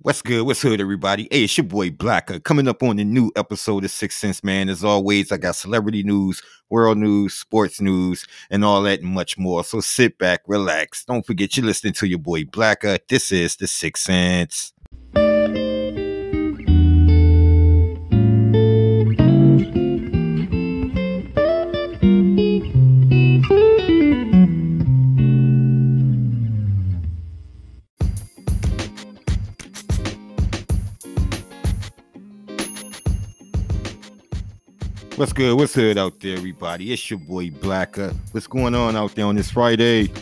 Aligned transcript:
What's 0.00 0.22
good? 0.22 0.46
What's 0.46 0.62
good, 0.62 0.80
everybody? 0.80 1.26
Hey, 1.28 1.42
it's 1.42 1.58
your 1.58 1.64
boy 1.64 1.90
Blacker 1.90 2.38
coming 2.38 2.68
up 2.68 2.84
on 2.84 2.94
the 2.94 3.04
new 3.04 3.32
episode 3.34 3.84
of 3.84 3.90
Six 3.90 4.14
Sense, 4.14 4.44
man. 4.44 4.68
As 4.68 4.84
always, 4.84 5.32
I 5.32 5.38
got 5.38 5.56
celebrity 5.56 6.04
news, 6.04 6.40
world 6.70 6.98
news, 6.98 7.34
sports 7.34 7.80
news, 7.80 8.24
and 8.48 8.64
all 8.64 8.80
that 8.82 9.00
and 9.00 9.08
much 9.08 9.36
more. 9.36 9.64
So 9.64 9.80
sit 9.80 10.16
back, 10.16 10.42
relax. 10.46 11.04
Don't 11.04 11.26
forget 11.26 11.56
you're 11.56 11.66
listening 11.66 11.94
to 11.94 12.06
your 12.06 12.20
boy 12.20 12.44
Blacker. 12.44 12.98
This 13.08 13.32
is 13.32 13.56
the 13.56 13.66
Six 13.66 14.02
Sense. 14.02 14.72
What's 35.18 35.32
good? 35.32 35.58
What's 35.58 35.74
good 35.74 35.98
out 35.98 36.20
there, 36.20 36.36
everybody? 36.36 36.92
It's 36.92 37.10
your 37.10 37.18
boy 37.18 37.50
Blacker. 37.50 38.14
What's 38.30 38.46
going 38.46 38.72
on 38.76 38.94
out 38.94 39.16
there 39.16 39.24
on 39.24 39.34
this 39.34 39.50
Friday? 39.50 40.12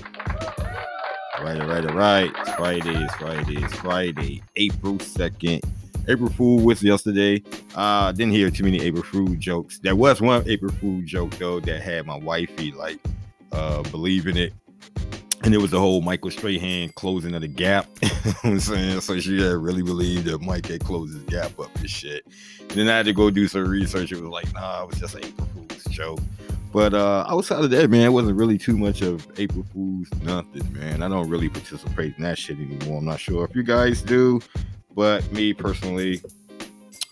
Right, 1.39 1.61
right, 1.61 1.85
right. 1.93 2.35
Friday. 2.57 3.05
It's 3.05 3.15
Friday. 3.17 3.63
It's 3.63 3.75
Friday, 3.75 4.43
April 4.57 4.95
2nd. 4.95 5.63
April 6.09 6.31
Fool 6.31 6.61
was 6.61 6.83
yesterday. 6.83 7.43
Uh 7.75 8.11
didn't 8.13 8.33
hear 8.33 8.51
too 8.51 8.65
many 8.65 8.81
April 8.81 9.03
Fool 9.03 9.35
jokes. 9.35 9.79
There 9.81 9.95
was 9.95 10.23
one 10.23 10.43
April 10.49 10.73
Fool 10.73 11.03
joke 11.05 11.33
though 11.33 11.61
that 11.61 11.83
had 11.83 12.07
my 12.07 12.17
wifey 12.17 12.73
like 12.73 12.99
uh 13.53 13.83
believing 13.91 14.39
it 14.39 14.55
and 15.47 15.55
it 15.55 15.59
was 15.59 15.71
the 15.71 15.79
whole 15.79 16.01
Michael 16.01 16.33
Strahan 16.33 16.89
closing 16.97 17.33
of 17.37 17.41
the 17.41 17.47
gap. 17.47 17.87
you 18.03 18.09
know 18.09 18.15
what 18.25 18.45
I'm 18.45 18.61
saying? 18.61 19.01
So 19.01 19.21
she 19.21 19.41
had 19.41 19.55
really 19.55 19.83
believed 19.83 20.25
that 20.25 20.43
Mike 20.43 20.67
had 20.67 20.85
closed 20.85 21.15
his 21.15 21.23
gap 21.23 21.57
up 21.61 21.73
and 21.77 21.89
shit. 21.89 22.27
And 22.63 22.71
then 22.71 22.89
I 22.89 22.97
had 22.97 23.07
to 23.07 23.13
go 23.13 23.31
do 23.31 23.47
some 23.47 23.65
research. 23.69 24.11
It 24.11 24.21
was 24.21 24.29
like, 24.29 24.53
nah, 24.53 24.83
it 24.83 24.89
was 24.89 24.99
just 24.99 25.15
an 25.15 25.25
April 25.25 25.47
Fool's 25.55 25.85
joke. 25.85 26.19
But 26.73 26.95
uh 26.95 27.27
outside 27.29 27.63
of 27.63 27.71
that, 27.71 27.89
man, 27.89 28.07
it 28.07 28.13
wasn't 28.13 28.37
really 28.37 28.59
too 28.59 28.77
much 28.77 29.03
of 29.03 29.25
April 29.39 29.65
Fool's 29.73 30.09
nothing, 30.23 30.71
man. 30.73 31.01
I 31.05 31.09
don't 31.09 31.31
really 31.31 31.49
participate 31.49 32.17
in 32.17 32.25
that 32.25 32.39
shit 32.39 32.59
anymore. 32.59 32.99
I'm 32.99 33.05
not 33.05 33.21
sure 33.21 33.45
if 33.45 33.55
you 33.55 33.63
guys 33.63 34.03
do, 34.03 34.41
but 34.97 35.31
me 35.33 35.55
personally, 35.55 36.23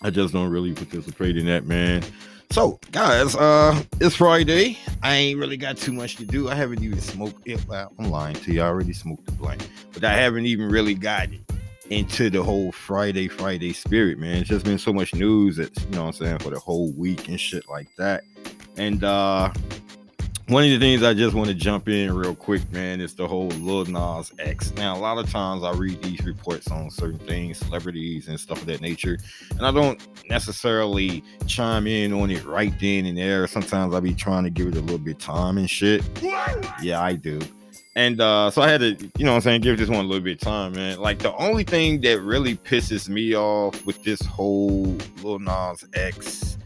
I 0.01 0.09
just 0.09 0.33
don't 0.33 0.49
really 0.49 0.73
participate 0.73 1.37
in 1.37 1.45
that, 1.45 1.65
man. 1.65 2.03
So, 2.51 2.79
guys, 2.91 3.35
uh, 3.35 3.83
it's 3.99 4.15
Friday. 4.15 4.77
I 5.03 5.15
ain't 5.15 5.39
really 5.39 5.57
got 5.57 5.77
too 5.77 5.91
much 5.91 6.15
to 6.17 6.25
do. 6.25 6.49
I 6.49 6.55
haven't 6.55 6.83
even 6.83 7.01
smoked 7.01 7.41
it. 7.45 7.65
Well, 7.67 7.91
I'm 7.99 8.09
lying 8.09 8.35
to 8.35 8.53
you. 8.53 8.61
I 8.61 8.65
already 8.65 8.93
smoked 8.93 9.25
the 9.25 9.33
blunt, 9.33 9.67
but 9.93 10.03
I 10.03 10.13
haven't 10.13 10.45
even 10.45 10.69
really 10.69 10.93
gotten 10.93 11.45
into 11.89 12.29
the 12.29 12.41
whole 12.41 12.71
Friday, 12.71 13.27
Friday 13.27 13.73
spirit, 13.73 14.17
man. 14.17 14.37
It's 14.37 14.49
just 14.49 14.65
been 14.65 14.79
so 14.79 14.93
much 14.93 15.13
news 15.13 15.57
that 15.57 15.77
you 15.77 15.89
know 15.91 16.03
what 16.03 16.07
I'm 16.07 16.13
saying 16.13 16.39
for 16.39 16.49
the 16.49 16.59
whole 16.59 16.91
week 16.93 17.27
and 17.27 17.39
shit 17.39 17.67
like 17.69 17.89
that. 17.97 18.23
And 18.77 19.03
uh 19.03 19.51
one 20.47 20.63
of 20.63 20.69
the 20.69 20.77
things 20.77 21.01
I 21.01 21.15
just 21.15 21.35
want 21.35 21.47
to 21.49 21.55
jump 21.55 21.89
in 21.89 22.13
real 22.15 22.35
quick, 22.35 22.71
man, 22.71 23.01
is 23.01 23.15
the 23.15 23.27
whole 23.27 23.47
Lil 23.47 23.85
Nas 23.85 24.31
X. 24.37 24.71
Now, 24.75 24.95
a 24.95 24.99
lot 24.99 25.17
of 25.17 25.29
times 25.29 25.63
I 25.63 25.71
read 25.71 26.01
these 26.03 26.23
reports 26.23 26.69
on 26.69 26.91
certain 26.91 27.17
things, 27.19 27.57
celebrities 27.57 28.27
and 28.27 28.39
stuff 28.39 28.61
of 28.61 28.67
that 28.67 28.81
nature, 28.81 29.17
and 29.51 29.65
I 29.65 29.71
don't 29.71 29.99
necessarily 30.29 31.23
chime 31.47 31.87
in 31.87 32.13
on 32.13 32.29
it 32.29 32.45
right 32.45 32.73
then 32.79 33.07
and 33.07 33.17
there. 33.17 33.47
Sometimes 33.47 33.95
I 33.95 33.99
be 33.99 34.13
trying 34.13 34.43
to 34.43 34.51
give 34.51 34.67
it 34.67 34.75
a 34.75 34.81
little 34.81 34.99
bit 34.99 35.19
time 35.19 35.57
and 35.57 35.69
shit. 35.69 36.03
Yeah, 36.21 37.01
I 37.01 37.13
do. 37.13 37.41
And 37.95 38.19
uh, 38.19 38.51
so 38.51 38.61
I 38.61 38.69
had 38.69 38.81
to, 38.81 38.93
you 39.17 39.25
know 39.25 39.31
what 39.31 39.37
I'm 39.37 39.41
saying, 39.41 39.61
give 39.61 39.77
this 39.77 39.89
one 39.89 39.99
a 39.99 40.07
little 40.07 40.23
bit 40.23 40.33
of 40.33 40.41
time, 40.41 40.73
man. 40.73 40.99
Like 40.99 41.19
the 41.19 41.33
only 41.37 41.63
thing 41.63 42.01
that 42.01 42.21
really 42.21 42.57
pisses 42.57 43.07
me 43.07 43.35
off 43.35 43.83
with 43.85 44.03
this 44.03 44.21
whole 44.21 44.97
Lil 45.23 45.39
Nas 45.39 45.85
X 45.93 46.57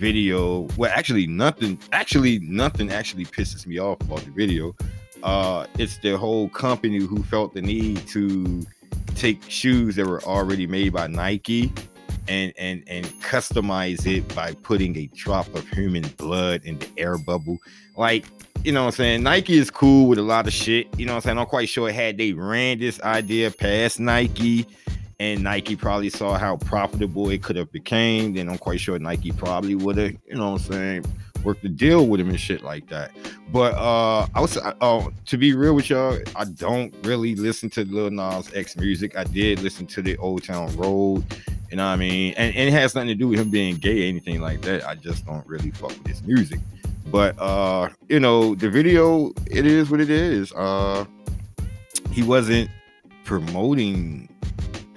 video 0.00 0.62
well 0.78 0.90
actually 0.94 1.26
nothing 1.26 1.78
actually 1.92 2.38
nothing 2.40 2.90
actually 2.90 3.26
pisses 3.26 3.66
me 3.66 3.78
off 3.78 4.00
about 4.00 4.20
the 4.20 4.30
video. 4.30 4.74
Uh 5.22 5.66
it's 5.78 5.98
the 5.98 6.16
whole 6.16 6.48
company 6.48 6.98
who 6.98 7.22
felt 7.22 7.52
the 7.52 7.60
need 7.60 8.06
to 8.08 8.66
take 9.14 9.42
shoes 9.48 9.96
that 9.96 10.06
were 10.06 10.22
already 10.22 10.66
made 10.66 10.92
by 10.92 11.06
nike 11.06 11.70
and 12.28 12.52
and 12.58 12.82
and 12.86 13.06
customize 13.20 14.06
it 14.06 14.34
by 14.34 14.54
putting 14.62 14.96
a 14.96 15.06
drop 15.08 15.52
of 15.54 15.68
human 15.68 16.04
blood 16.16 16.62
in 16.64 16.78
the 16.78 16.88
air 16.96 17.18
bubble. 17.18 17.58
Like 17.96 18.24
you 18.64 18.72
know 18.72 18.82
what 18.82 18.88
i'm 18.88 18.92
saying? 18.92 19.22
Nike 19.22 19.58
is 19.58 19.70
cool 19.70 20.06
with 20.06 20.18
a 20.18 20.22
lot 20.22 20.46
of 20.46 20.52
shit. 20.52 20.86
You 20.98 21.06
know 21.06 21.12
what 21.12 21.16
i'm 21.18 21.22
saying? 21.22 21.38
I'm 21.38 21.46
quite 21.46 21.68
sure 21.68 21.90
had 21.90 22.16
they 22.16 22.32
ran 22.32 22.78
this 22.78 23.00
idea 23.02 23.50
past 23.50 24.00
nike 24.00 24.66
and 25.20 25.44
Nike 25.44 25.76
probably 25.76 26.08
saw 26.08 26.38
how 26.38 26.56
profitable 26.56 27.28
it 27.28 27.42
could 27.42 27.56
have 27.56 27.70
became, 27.70 28.32
then 28.32 28.48
I'm 28.48 28.56
quite 28.56 28.80
sure 28.80 28.98
Nike 28.98 29.32
probably 29.32 29.74
would 29.74 29.98
have, 29.98 30.12
you 30.26 30.34
know 30.34 30.52
what 30.52 30.62
I'm 30.62 30.72
saying, 30.72 31.04
worked 31.44 31.62
a 31.62 31.68
deal 31.68 32.06
with 32.06 32.20
him 32.20 32.30
and 32.30 32.40
shit 32.40 32.62
like 32.62 32.88
that. 32.88 33.12
But 33.52 33.74
uh 33.74 34.26
I 34.34 34.40
was 34.40 34.56
uh, 34.56 35.10
to 35.26 35.36
be 35.36 35.52
real 35.52 35.74
with 35.74 35.90
y'all, 35.90 36.18
I 36.34 36.44
don't 36.44 36.94
really 37.02 37.36
listen 37.36 37.68
to 37.70 37.84
Lil 37.84 38.10
Nas 38.10 38.50
X 38.54 38.78
music. 38.78 39.16
I 39.16 39.24
did 39.24 39.60
listen 39.60 39.86
to 39.88 40.00
the 40.00 40.16
Old 40.16 40.42
Town 40.42 40.74
Road, 40.74 41.22
you 41.70 41.76
know 41.76 41.84
what 41.84 41.92
I 41.92 41.96
mean? 41.96 42.32
And, 42.38 42.56
and 42.56 42.68
it 42.68 42.72
has 42.72 42.94
nothing 42.94 43.08
to 43.08 43.14
do 43.14 43.28
with 43.28 43.38
him 43.38 43.50
being 43.50 43.76
gay 43.76 44.06
or 44.06 44.08
anything 44.08 44.40
like 44.40 44.62
that. 44.62 44.86
I 44.86 44.94
just 44.94 45.26
don't 45.26 45.46
really 45.46 45.70
fuck 45.70 45.90
with 45.90 46.06
his 46.06 46.22
music. 46.22 46.60
But 47.08 47.38
uh, 47.38 47.90
you 48.08 48.20
know, 48.20 48.54
the 48.54 48.70
video, 48.70 49.32
it 49.50 49.66
is 49.66 49.90
what 49.90 50.00
it 50.00 50.10
is. 50.10 50.50
Uh 50.54 51.04
he 52.10 52.22
wasn't 52.22 52.70
promoting 53.24 54.28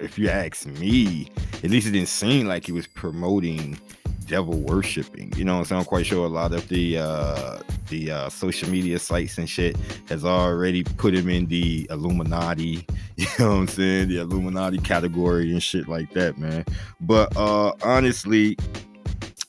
if 0.04 0.18
you 0.18 0.28
ask 0.28 0.66
me, 0.66 1.30
at 1.62 1.70
least 1.70 1.88
it 1.88 1.92
didn't 1.92 2.08
seem 2.08 2.46
like 2.46 2.66
he 2.66 2.72
was 2.72 2.86
promoting 2.86 3.78
devil 4.26 4.58
worshiping. 4.58 5.32
You 5.36 5.44
know, 5.44 5.62
so 5.64 5.76
I'm 5.76 5.80
saying 5.80 5.84
quite 5.84 6.06
sure 6.06 6.24
a 6.24 6.28
lot 6.28 6.52
of 6.52 6.68
the 6.68 6.98
uh 6.98 7.58
the 7.88 8.10
uh 8.10 8.28
social 8.28 8.70
media 8.70 8.98
sites 8.98 9.38
and 9.38 9.48
shit 9.48 9.76
has 10.08 10.24
already 10.24 10.84
put 10.84 11.14
him 11.14 11.28
in 11.28 11.46
the 11.46 11.86
Illuminati, 11.90 12.86
you 13.16 13.26
know 13.38 13.50
what 13.50 13.56
I'm 13.56 13.68
saying? 13.68 14.08
The 14.08 14.18
Illuminati 14.18 14.78
category 14.78 15.50
and 15.52 15.62
shit 15.62 15.88
like 15.88 16.12
that, 16.12 16.38
man. 16.38 16.64
But 17.00 17.36
uh 17.36 17.72
honestly, 17.82 18.56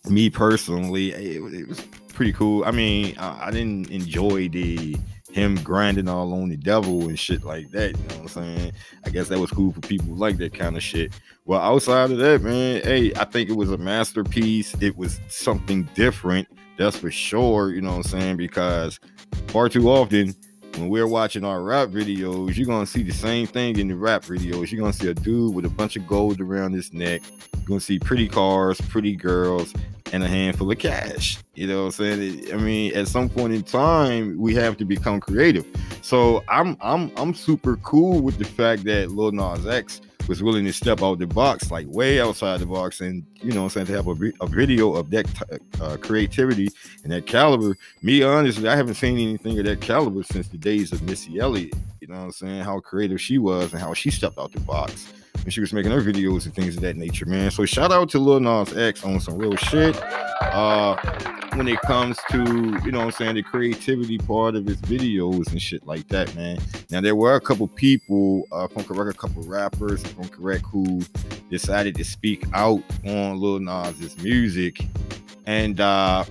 me 0.10 0.30
personally, 0.30 1.12
it, 1.12 1.42
it 1.42 1.68
was 1.68 1.82
pretty 2.10 2.34
cool. 2.34 2.64
I 2.66 2.72
mean, 2.72 3.18
I, 3.18 3.48
I 3.48 3.52
didn't 3.52 3.92
enjoy 3.92 4.50
the 4.50 4.98
him 5.36 5.56
grinding 5.56 6.08
all 6.08 6.34
on 6.34 6.48
the 6.48 6.56
devil 6.56 7.10
and 7.10 7.20
shit 7.20 7.44
like 7.44 7.70
that. 7.72 7.90
You 7.90 8.04
know 8.08 8.16
what 8.16 8.22
I'm 8.22 8.28
saying? 8.30 8.72
I 9.04 9.10
guess 9.10 9.28
that 9.28 9.38
was 9.38 9.52
cool 9.52 9.74
for 9.74 9.82
people 9.82 10.16
like 10.16 10.38
that 10.38 10.54
kind 10.54 10.78
of 10.78 10.82
shit. 10.82 11.12
Well, 11.44 11.60
outside 11.60 12.10
of 12.12 12.20
that, 12.20 12.42
man, 12.42 12.82
hey, 12.84 13.14
I 13.16 13.26
think 13.26 13.50
it 13.50 13.56
was 13.58 13.70
a 13.70 13.78
masterpiece. 13.78 14.74
It 14.82 14.96
was 14.96 15.20
something 15.28 15.90
different, 15.94 16.48
that's 16.78 16.98
for 16.98 17.12
sure. 17.12 17.72
You 17.72 17.82
know 17.82 17.98
what 17.98 17.98
I'm 17.98 18.04
saying? 18.04 18.38
Because 18.38 19.02
far 19.48 19.68
too 19.68 19.90
often 19.90 20.34
when 20.78 20.88
we're 20.88 21.06
watching 21.06 21.44
our 21.44 21.62
rap 21.62 21.90
videos, 21.90 22.56
you're 22.56 22.66
gonna 22.66 22.86
see 22.86 23.04
the 23.04 23.12
same 23.12 23.46
thing 23.46 23.78
in 23.78 23.90
the 23.90 23.96
rap 23.96 24.24
videos. 24.24 24.72
You're 24.72 24.80
gonna 24.80 24.94
see 24.94 25.10
a 25.10 25.14
dude 25.14 25.54
with 25.54 25.66
a 25.66 25.70
bunch 25.70 25.98
of 25.98 26.08
gold 26.08 26.40
around 26.40 26.72
his 26.72 26.94
neck. 26.94 27.22
You're 27.58 27.66
gonna 27.66 27.82
see 27.82 28.00
pretty 28.00 28.30
cars, 28.30 28.80
pretty 28.80 29.18
girls, 29.18 29.74
and 30.14 30.24
a 30.24 30.28
handful 30.28 30.72
of 30.72 30.80
cash. 30.80 31.40
You 31.56 31.68
know 31.68 31.86
what 31.86 32.00
I'm 32.00 32.18
saying? 32.20 32.54
I 32.54 32.58
mean, 32.58 32.96
at 32.96 33.08
some 33.08 33.30
point 33.30 33.54
in 33.54 33.64
time, 33.64 34.38
we 34.38 34.54
have 34.56 34.78
to 34.78 34.86
become 34.86 35.20
creative. 35.20 35.66
So 36.02 36.44
I'm 36.50 36.78
I'm 36.82 37.12
I'm 37.18 37.34
super 37.34 37.78
cool 37.78 38.22
with 38.22 38.38
the 38.38 38.46
fact 38.46 38.84
that 38.86 39.12
Lil 39.12 39.32
Nas 39.32 39.66
X 39.66 40.02
was 40.28 40.42
willing 40.42 40.66
to 40.66 40.74
step 40.74 41.04
out 41.04 41.20
the 41.20 41.28
box, 41.28 41.70
like 41.70 41.86
way 41.88 42.20
outside 42.20 42.60
the 42.60 42.66
box, 42.66 43.02
and 43.02 43.24
you 43.42 43.52
know, 43.52 43.64
I'm 43.64 43.70
saying 43.70 43.88
to 43.88 43.94
have 43.94 44.08
a, 44.08 44.16
a 44.42 44.48
video 44.48 44.94
of 44.94 45.10
that 45.12 45.28
uh, 45.80 45.98
creativity 45.98 46.70
and 47.04 47.12
that 47.12 47.28
caliber. 47.28 47.78
Me, 48.02 48.24
honestly, 48.24 48.68
I 48.68 48.76
haven't 48.76 48.96
seen 48.96 49.20
anything 49.20 49.60
of 49.60 49.66
that 49.66 49.82
caliber 49.82 50.24
since 50.24 50.48
the 50.48 50.58
days 50.58 50.92
of 50.92 51.04
Missy 51.04 51.40
Elliott. 51.40 51.74
You 52.02 52.08
know 52.08 52.16
what 52.16 52.24
I'm 52.24 52.32
saying? 52.32 52.64
How 52.64 52.80
creative 52.80 53.22
she 53.22 53.38
was 53.38 53.74
and 53.74 53.82
how 53.82 53.94
she 53.94 54.10
stepped 54.10 54.38
out 54.38 54.52
the 54.52 54.60
box 54.62 55.14
when 55.44 55.52
she 55.52 55.62
was 55.62 55.74
making 55.74 55.92
her 55.92 56.02
videos 56.02 56.46
and 56.46 56.54
things 56.54 56.76
of 56.76 56.82
that 56.82 56.98
nature, 56.98 57.26
man. 57.26 57.52
So 57.52 57.66
shout 57.66 57.92
out 57.92 58.10
to 58.10 58.20
Lil 58.20 58.40
Nas 58.40 58.76
X 58.76 59.04
on 59.04 59.20
some 59.20 59.38
real 59.38 59.56
shit. 59.56 59.96
Uh, 60.42 60.96
when 61.56 61.68
it 61.68 61.80
comes 61.82 62.18
to, 62.30 62.80
you 62.84 62.92
know 62.92 63.02
I'm 63.02 63.12
saying, 63.12 63.36
the 63.36 63.44
creativity 63.44 64.18
part 64.18 64.56
of 64.56 64.66
his 64.66 64.78
videos 64.82 65.52
and 65.52 65.62
shit 65.62 65.86
like 65.86 66.08
that, 66.10 66.34
man. 66.36 66.60
Now 66.90 67.02
there 67.02 67.16
were 67.16 67.36
a 67.36 67.42
couple 67.42 67.68
people, 67.68 68.48
uh, 68.52 68.68
from 68.68 68.84
correct, 68.84 69.16
a 69.16 69.18
couple 69.18 69.44
rappers 69.44 70.06
from 70.06 70.28
correct 70.30 70.66
who 70.66 71.02
decided 71.50 71.96
to 71.96 72.04
speak 72.04 72.44
out 72.54 72.82
on 73.06 73.40
Lil 73.40 73.60
Nas's 73.60 74.18
music. 74.18 74.86
And 75.46 75.80
uh 75.80 76.26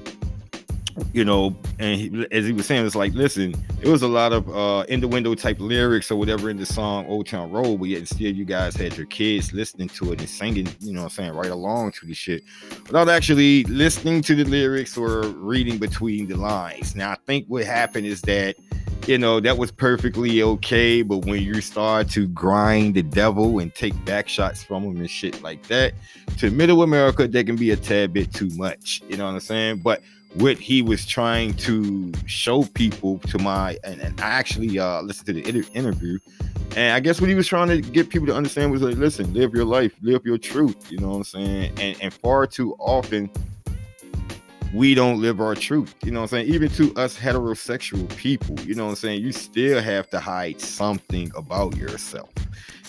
you 1.12 1.24
know, 1.24 1.56
and 1.78 2.00
he, 2.00 2.26
as 2.30 2.46
he 2.46 2.52
was 2.52 2.66
saying, 2.66 2.86
it's 2.86 2.94
like, 2.94 3.14
listen, 3.14 3.54
it 3.80 3.88
was 3.88 4.02
a 4.02 4.08
lot 4.08 4.32
of 4.32 4.48
uh 4.54 4.84
in 4.88 5.00
the 5.00 5.08
window 5.08 5.34
type 5.34 5.58
lyrics 5.60 6.10
or 6.10 6.16
whatever 6.16 6.50
in 6.50 6.56
the 6.56 6.66
song 6.66 7.06
Old 7.06 7.26
Town 7.26 7.50
Road, 7.50 7.78
but 7.78 7.88
yet 7.88 8.06
still 8.08 8.32
you 8.32 8.44
guys 8.44 8.76
had 8.76 8.96
your 8.96 9.06
kids 9.06 9.52
listening 9.52 9.88
to 9.88 10.12
it 10.12 10.20
and 10.20 10.28
singing, 10.28 10.68
you 10.80 10.92
know 10.92 11.02
I'm 11.02 11.08
saying, 11.10 11.32
right 11.32 11.50
along 11.50 11.92
to 11.92 12.06
the 12.06 12.14
shit 12.14 12.42
without 12.86 13.08
actually 13.08 13.64
listening 13.64 14.22
to 14.22 14.34
the 14.34 14.44
lyrics 14.44 14.96
or 14.96 15.22
reading 15.22 15.78
between 15.78 16.28
the 16.28 16.36
lines. 16.36 16.94
Now, 16.94 17.12
I 17.12 17.16
think 17.26 17.46
what 17.48 17.64
happened 17.64 18.06
is 18.06 18.20
that 18.22 18.56
you 19.06 19.18
know, 19.18 19.38
that 19.40 19.58
was 19.58 19.70
perfectly 19.70 20.42
okay. 20.42 21.02
But 21.02 21.26
when 21.26 21.42
you 21.42 21.60
start 21.60 22.08
to 22.10 22.26
grind 22.28 22.94
the 22.94 23.02
devil 23.02 23.58
and 23.58 23.74
take 23.74 23.92
back 24.04 24.28
shots 24.28 24.62
from 24.62 24.82
him 24.82 24.96
and 24.96 25.10
shit 25.10 25.42
like 25.42 25.66
that, 25.66 25.94
to 26.38 26.50
middle 26.50 26.82
America, 26.82 27.28
they 27.28 27.44
can 27.44 27.56
be 27.56 27.70
a 27.70 27.76
tad 27.76 28.12
bit 28.12 28.32
too 28.32 28.48
much. 28.54 29.02
You 29.08 29.16
know 29.16 29.26
what 29.26 29.34
I'm 29.34 29.40
saying? 29.40 29.78
But 29.78 30.02
what 30.34 30.58
he 30.58 30.82
was 30.82 31.06
trying 31.06 31.54
to 31.54 32.12
show 32.26 32.64
people 32.74 33.18
to 33.20 33.38
my 33.38 33.78
and, 33.84 34.00
and 34.00 34.20
I 34.20 34.28
actually 34.28 34.78
uh 34.78 35.00
listened 35.02 35.26
to 35.26 35.32
the 35.32 35.48
inter- 35.48 35.70
interview. 35.74 36.18
And 36.76 36.92
I 36.92 37.00
guess 37.00 37.20
what 37.20 37.30
he 37.30 37.36
was 37.36 37.46
trying 37.46 37.68
to 37.68 37.80
get 37.80 38.10
people 38.10 38.26
to 38.26 38.34
understand 38.34 38.72
was 38.72 38.82
like 38.82 38.96
listen 38.96 39.32
live 39.32 39.54
your 39.54 39.64
life 39.64 39.92
live 40.02 40.22
your 40.24 40.38
truth 40.38 40.90
you 40.90 40.98
know 40.98 41.10
what 41.10 41.16
I'm 41.16 41.24
saying? 41.24 41.72
And 41.80 41.96
and 42.00 42.12
far 42.12 42.46
too 42.46 42.74
often 42.78 43.30
we 44.72 44.92
don't 44.94 45.20
live 45.20 45.40
our 45.40 45.54
truth 45.54 45.94
you 46.02 46.10
know 46.10 46.20
what 46.20 46.32
I'm 46.32 46.46
saying? 46.46 46.52
Even 46.52 46.68
to 46.70 46.92
us 46.96 47.16
heterosexual 47.16 48.08
people 48.16 48.58
you 48.60 48.74
know 48.74 48.86
what 48.86 48.90
I'm 48.90 48.96
saying? 48.96 49.22
You 49.22 49.30
still 49.30 49.80
have 49.80 50.10
to 50.10 50.18
hide 50.18 50.60
something 50.60 51.30
about 51.36 51.76
yourself 51.76 52.30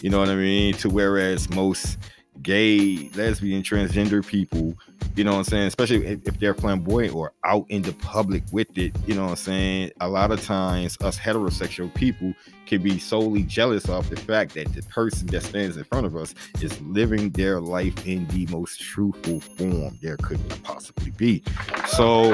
you 0.01 0.09
know 0.09 0.19
what 0.19 0.30
I 0.30 0.36
mean? 0.36 0.74
To 0.75 0.89
whereas 0.89 1.50
most 1.51 1.97
gay, 2.42 3.10
lesbian, 3.16 3.64
transgender 3.64 4.26
people, 4.26 4.76
you 5.16 5.24
know 5.24 5.32
what 5.32 5.40
I'm 5.40 5.44
saying? 5.46 5.68
Especially 5.68 6.06
if, 6.06 6.28
if, 6.28 6.40
they're 6.40 6.54
flamboyant 6.54 7.16
or 7.16 7.32
out 7.46 7.66
in 7.70 7.82
the 7.82 7.94
public 7.94 8.44
with 8.52 8.78
it, 8.78 8.96
you 9.08 9.16
know 9.16 9.24
what 9.24 9.30
I'm 9.32 9.36
saying? 9.38 9.92
A 10.02 10.10
lot 10.10 10.32
of 10.32 10.44
times, 10.44 10.98
us 11.02 11.18
heterosexual 11.18 11.94
people 11.94 12.34
can 12.66 12.82
be 12.82 13.00
solely 13.00 13.44
jealous 13.44 13.88
of 13.88 14.10
the 14.10 14.18
fact 14.18 14.54
that 14.56 14.74
the 14.74 14.82
person 14.84 15.28
that 15.28 15.44
stands 15.44 15.78
in 15.78 15.84
front 15.86 16.06
of 16.06 16.16
us 16.16 16.36
is 16.62 16.80
living 16.82 17.30
their 17.32 17.62
life 17.62 18.06
in 18.06 18.28
the 18.28 18.46
most 18.48 18.81
truthful 18.81 19.40
form 19.40 19.98
there 20.02 20.18
could 20.18 20.40
possibly 20.64 21.12
be. 21.12 21.44
So, 21.88 22.34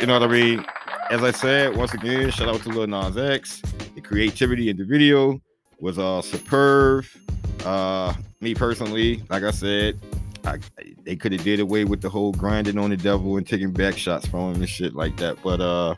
you 0.00 0.06
know 0.06 0.18
what 0.18 0.28
I 0.28 0.32
mean? 0.32 0.64
As 1.10 1.22
I 1.22 1.32
said, 1.32 1.76
once 1.76 1.92
again, 1.94 2.30
shout 2.30 2.48
out 2.48 2.62
to 2.62 2.68
Lil 2.68 2.86
Nas 2.86 3.16
X. 3.16 3.60
The 3.94 4.00
creativity 4.00 4.70
in 4.70 4.76
the 4.76 4.84
video 4.84 5.40
was 5.80 5.98
uh 5.98 6.22
superb. 6.22 7.06
Uh, 7.64 8.12
me 8.40 8.54
personally, 8.54 9.22
like 9.30 9.42
I 9.42 9.50
said, 9.50 9.98
I, 10.44 10.58
they 11.04 11.16
could 11.16 11.32
have 11.32 11.42
did 11.44 11.60
away 11.60 11.84
with 11.84 12.02
the 12.02 12.10
whole 12.10 12.32
grinding 12.32 12.78
on 12.78 12.90
the 12.90 12.96
devil 12.96 13.36
and 13.36 13.46
taking 13.46 13.72
back 13.72 13.96
shots 13.96 14.26
from 14.26 14.54
him 14.54 14.60
and 14.60 14.68
shit 14.68 14.94
like 14.94 15.16
that. 15.16 15.38
But 15.42 15.60
uh, 15.60 15.94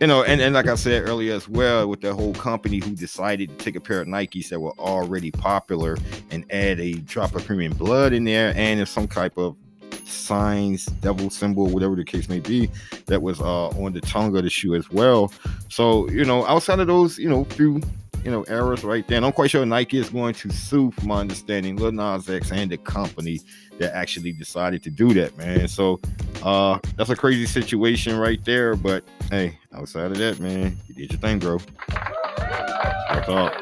you 0.00 0.06
know, 0.06 0.22
and, 0.22 0.40
and 0.40 0.54
like 0.54 0.66
I 0.66 0.74
said 0.74 1.08
earlier 1.08 1.34
as 1.34 1.48
well, 1.48 1.88
with 1.88 2.00
the 2.00 2.14
whole 2.14 2.34
company 2.34 2.78
who 2.78 2.94
decided 2.94 3.50
to 3.50 3.64
take 3.64 3.76
a 3.76 3.80
pair 3.80 4.00
of 4.00 4.08
Nikes 4.08 4.48
that 4.48 4.60
were 4.60 4.78
already 4.78 5.30
popular 5.30 5.96
and 6.30 6.44
add 6.50 6.80
a 6.80 6.94
drop 6.94 7.34
of 7.34 7.44
premium 7.44 7.72
blood 7.72 8.12
in 8.12 8.24
there 8.24 8.52
and 8.56 8.86
some 8.88 9.08
type 9.08 9.36
of 9.36 9.56
signs, 10.04 10.86
devil 10.86 11.30
symbol, 11.30 11.66
whatever 11.66 11.96
the 11.96 12.04
case 12.04 12.28
may 12.28 12.40
be, 12.40 12.68
that 13.06 13.22
was 13.22 13.40
uh 13.40 13.68
on 13.68 13.92
the 13.92 14.00
tongue 14.00 14.36
of 14.36 14.42
the 14.42 14.50
shoe 14.50 14.74
as 14.74 14.90
well. 14.90 15.32
So, 15.68 16.08
you 16.10 16.24
know, 16.24 16.46
outside 16.46 16.80
of 16.80 16.86
those, 16.86 17.18
you 17.18 17.28
know, 17.28 17.44
few 17.44 17.80
you 18.24 18.30
know, 18.30 18.42
errors 18.44 18.84
right 18.84 19.06
there. 19.08 19.16
And 19.16 19.26
I'm 19.26 19.32
quite 19.32 19.50
sure 19.50 19.64
Nike 19.64 19.98
is 19.98 20.10
going 20.10 20.34
to 20.34 20.50
sue, 20.50 20.90
from 20.92 21.08
my 21.08 21.20
understanding, 21.20 21.76
Lil 21.76 21.92
Nas 21.92 22.28
X 22.28 22.52
and 22.52 22.70
the 22.70 22.76
company 22.76 23.40
that 23.78 23.94
actually 23.94 24.32
decided 24.32 24.82
to 24.82 24.90
do 24.90 25.14
that, 25.14 25.36
man. 25.38 25.68
So 25.68 26.00
uh 26.42 26.78
that's 26.96 27.10
a 27.10 27.16
crazy 27.16 27.46
situation 27.46 28.16
right 28.18 28.44
there. 28.44 28.76
But 28.76 29.04
hey, 29.30 29.58
outside 29.72 30.10
of 30.10 30.18
that, 30.18 30.38
man, 30.40 30.76
you 30.86 30.94
did 30.94 31.12
your 31.12 31.20
thing, 31.20 31.38
bro. 31.38 31.58
I 31.88 33.22
thought. 33.26 33.54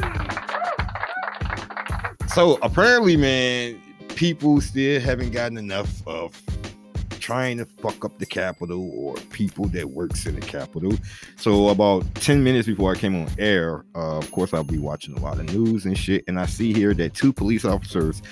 So 2.31 2.59
apparently, 2.63 3.17
man, 3.17 3.81
people 4.09 4.61
still 4.61 5.01
haven't 5.01 5.31
gotten 5.31 5.57
enough 5.57 6.07
of 6.07 6.41
trying 7.29 7.59
to 7.59 7.67
fuck 7.67 8.07
up 8.07 8.19
the 8.19 8.25
Capitol 8.25 8.91
or 8.95 9.15
people 9.29 9.67
that 9.67 9.91
works 9.91 10.25
in 10.25 10.35
the 10.35 10.41
Capitol. 10.41 10.91
So 11.37 11.69
about 11.69 12.03
10 12.15 12.43
minutes 12.43 12.67
before 12.67 12.93
I 12.93 12.95
came 12.95 13.15
on 13.15 13.29
air, 13.39 13.85
uh, 13.95 14.17
of 14.17 14.31
course, 14.31 14.55
I'll 14.55 14.65
be 14.65 14.79
watching 14.79 15.15
a 15.15 15.21
lot 15.21 15.39
of 15.39 15.45
news 15.53 15.85
and 15.85 15.99
shit. 15.99 16.25
And 16.27 16.41
I 16.41 16.47
see 16.47 16.73
here 16.73 16.95
that 16.95 17.13
two 17.13 17.35
police 17.35 17.67
officers 17.67 18.23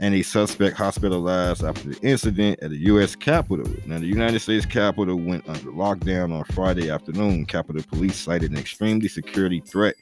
and 0.00 0.16
a 0.16 0.22
suspect 0.22 0.76
hospitalized 0.76 1.62
after 1.62 1.90
the 1.90 2.00
incident 2.00 2.58
at 2.60 2.70
the 2.70 2.78
U.S. 2.78 3.14
Capitol. 3.14 3.72
Now, 3.86 4.00
the 4.00 4.06
United 4.06 4.40
States 4.40 4.66
Capitol 4.66 5.14
went 5.14 5.48
under 5.48 5.70
lockdown 5.70 6.36
on 6.36 6.42
Friday 6.46 6.90
afternoon. 6.90 7.46
Capitol 7.46 7.84
Police 7.84 8.16
cited 8.16 8.50
an 8.50 8.58
extremely 8.58 9.06
security 9.06 9.60
threat. 9.60 9.94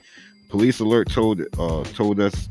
Police 0.48 0.80
alert 0.80 1.10
told 1.10 1.42
uh, 1.58 1.84
told 1.84 2.18
us 2.18 2.48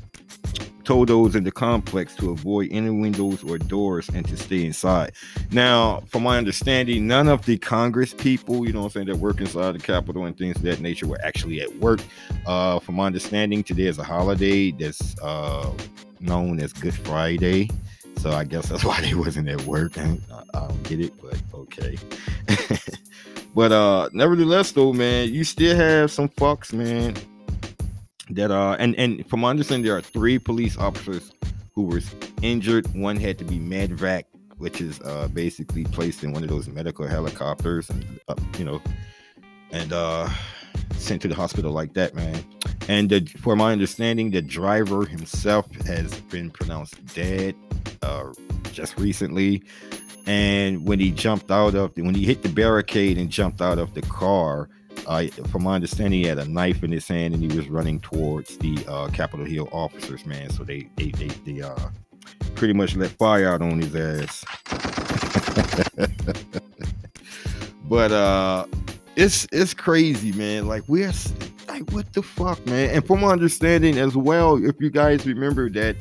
told 0.87 1.09
those 1.09 1.35
in 1.35 1.43
the 1.43 1.51
complex 1.51 2.15
to 2.15 2.31
avoid 2.31 2.69
any 2.71 2.89
windows 2.89 3.43
or 3.43 3.57
doors 3.57 4.07
and 4.07 4.25
to 4.25 4.37
stay 4.37 4.65
inside. 4.65 5.11
Now, 5.51 6.01
from 6.07 6.23
my 6.23 6.37
understanding, 6.37 7.05
none 7.05 7.27
of 7.27 7.45
the 7.45 7.57
Congress 7.57 8.13
people, 8.13 8.65
you 8.65 8.71
know 8.71 8.85
I'm 8.85 8.89
saying, 8.89 9.07
that 9.07 9.17
work 9.17 9.41
inside 9.41 9.73
the 9.73 9.79
Capitol 9.79 10.23
and 10.23 10.37
things 10.37 10.55
of 10.55 10.61
that 10.61 10.79
nature 10.79 11.05
were 11.05 11.19
actually 11.21 11.59
at 11.59 11.75
work. 11.79 11.99
Uh, 12.45 12.79
from 12.79 12.95
my 12.95 13.05
understanding, 13.05 13.63
today 13.63 13.87
is 13.87 13.97
a 13.97 14.03
holiday 14.03 14.71
that's 14.71 15.19
uh, 15.19 15.69
known 16.21 16.61
as 16.61 16.71
Good 16.71 16.95
Friday. 16.95 17.69
So 18.15 18.31
I 18.31 18.45
guess 18.45 18.69
that's 18.69 18.85
why 18.89 19.01
they 19.01 19.13
wasn't 19.13 19.49
at 19.49 19.61
work. 19.63 19.97
I, 19.97 20.17
I 20.53 20.67
don't 20.67 20.83
get 20.83 21.01
it, 21.01 21.13
but 21.21 21.37
okay. 21.53 21.97
but 23.53 23.73
uh 23.73 24.09
nevertheless 24.13 24.71
though, 24.71 24.93
man, 24.93 25.33
you 25.33 25.43
still 25.43 25.75
have 25.75 26.11
some 26.11 26.29
fucks, 26.29 26.71
man, 26.71 27.15
that 28.31 28.51
uh 28.51 28.75
and 28.79 28.95
and 28.95 29.27
from 29.29 29.41
my 29.41 29.49
understanding 29.49 29.85
there 29.85 29.95
are 29.95 30.01
three 30.01 30.39
police 30.39 30.77
officers 30.77 31.31
who 31.73 31.83
were 31.83 32.01
injured. 32.41 32.87
One 32.95 33.17
had 33.17 33.37
to 33.39 33.43
be 33.43 33.59
medevac 33.59 34.23
which 34.57 34.81
is 34.81 34.99
uh 35.01 35.27
basically 35.29 35.83
placed 35.85 36.23
in 36.23 36.33
one 36.33 36.43
of 36.43 36.49
those 36.49 36.67
medical 36.67 37.07
helicopters 37.07 37.89
and 37.89 38.19
uh, 38.27 38.35
you 38.57 38.65
know 38.65 38.81
and 39.71 39.93
uh 39.93 40.27
sent 40.95 41.21
to 41.21 41.27
the 41.27 41.35
hospital 41.35 41.71
like 41.71 41.93
that 41.93 42.15
man. 42.15 42.43
And 42.87 43.09
the, 43.09 43.25
for 43.41 43.55
my 43.55 43.71
understanding 43.71 44.31
the 44.31 44.41
driver 44.41 45.05
himself 45.05 45.69
has 45.85 46.19
been 46.21 46.49
pronounced 46.49 47.03
dead 47.13 47.55
uh 48.01 48.33
just 48.71 48.97
recently. 48.97 49.63
And 50.25 50.85
when 50.85 50.99
he 50.99 51.11
jumped 51.11 51.51
out 51.51 51.73
of 51.73 51.95
the, 51.95 52.01
when 52.01 52.13
he 52.13 52.25
hit 52.25 52.43
the 52.43 52.49
barricade 52.49 53.17
and 53.17 53.29
jumped 53.29 53.61
out 53.61 53.77
of 53.77 53.93
the 53.93 54.01
car 54.01 54.69
uh, 55.05 55.27
from 55.49 55.63
my 55.63 55.75
understanding, 55.75 56.21
he 56.21 56.27
had 56.27 56.39
a 56.39 56.47
knife 56.47 56.83
in 56.83 56.91
his 56.91 57.07
hand 57.07 57.33
and 57.33 57.43
he 57.43 57.57
was 57.57 57.69
running 57.69 57.99
towards 57.99 58.57
the 58.57 58.77
uh, 58.87 59.07
Capitol 59.09 59.45
Hill 59.45 59.69
officers, 59.71 60.25
man. 60.25 60.49
So 60.49 60.63
they 60.63 60.89
they 60.95 61.11
they, 61.11 61.27
they 61.27 61.61
uh, 61.61 61.89
pretty 62.55 62.73
much 62.73 62.95
let 62.95 63.11
fire 63.11 63.49
out 63.49 63.61
on 63.61 63.81
his 63.81 63.95
ass. 63.95 64.43
but 67.83 68.11
uh, 68.11 68.65
it's 69.15 69.47
it's 69.51 69.73
crazy, 69.73 70.31
man. 70.33 70.67
Like 70.67 70.83
we're 70.87 71.13
like 71.67 71.89
what 71.91 72.11
the 72.13 72.23
fuck, 72.23 72.65
man. 72.65 72.89
And 72.95 73.05
from 73.05 73.21
my 73.21 73.29
understanding 73.31 73.97
as 73.97 74.15
well, 74.15 74.63
if 74.63 74.75
you 74.79 74.89
guys 74.89 75.25
remember 75.25 75.69
that 75.71 75.95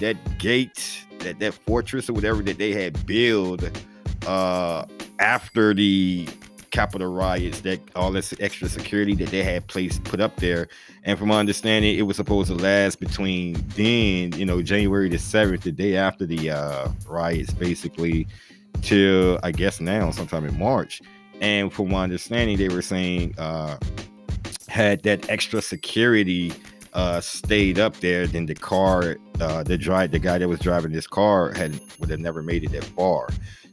that 0.00 0.38
gate, 0.38 1.04
that 1.20 1.38
that 1.40 1.54
fortress 1.54 2.08
or 2.08 2.12
whatever 2.12 2.42
that 2.42 2.58
they 2.58 2.72
had 2.72 3.04
built 3.06 3.62
uh 4.26 4.84
after 5.18 5.72
the 5.72 6.28
Capitol 6.76 7.10
riots, 7.10 7.62
that 7.62 7.80
all 7.96 8.12
this 8.12 8.34
extra 8.38 8.68
security 8.68 9.14
that 9.14 9.30
they 9.30 9.42
had 9.42 9.66
placed 9.66 10.04
put 10.04 10.20
up 10.20 10.36
there. 10.36 10.68
And 11.04 11.18
from 11.18 11.28
my 11.28 11.40
understanding, 11.40 11.98
it 11.98 12.02
was 12.02 12.18
supposed 12.18 12.48
to 12.48 12.54
last 12.54 13.00
between 13.00 13.54
then, 13.68 14.38
you 14.38 14.44
know, 14.44 14.60
January 14.60 15.08
the 15.08 15.16
7th, 15.16 15.62
the 15.62 15.72
day 15.72 15.96
after 15.96 16.26
the 16.26 16.50
uh, 16.50 16.88
riots, 17.08 17.54
basically, 17.54 18.28
till 18.82 19.40
I 19.42 19.52
guess 19.52 19.80
now, 19.80 20.10
sometime 20.10 20.44
in 20.44 20.58
March. 20.58 21.00
And 21.40 21.72
from 21.72 21.92
my 21.92 22.02
understanding, 22.04 22.58
they 22.58 22.68
were 22.68 22.82
saying 22.82 23.34
uh, 23.38 23.78
had 24.68 25.02
that 25.04 25.30
extra 25.30 25.62
security 25.62 26.52
uh, 26.92 27.22
stayed 27.22 27.78
up 27.78 27.96
there, 28.00 28.26
then 28.26 28.44
the 28.44 28.54
car, 28.54 29.16
uh, 29.40 29.62
the 29.62 29.78
drive, 29.78 30.10
the 30.10 30.18
guy 30.18 30.36
that 30.36 30.46
was 30.46 30.60
driving 30.60 30.92
this 30.92 31.06
car 31.06 31.54
had 31.54 31.80
would 32.00 32.10
have 32.10 32.20
never 32.20 32.42
made 32.42 32.64
it 32.64 32.72
that 32.72 32.84
far. 32.84 33.28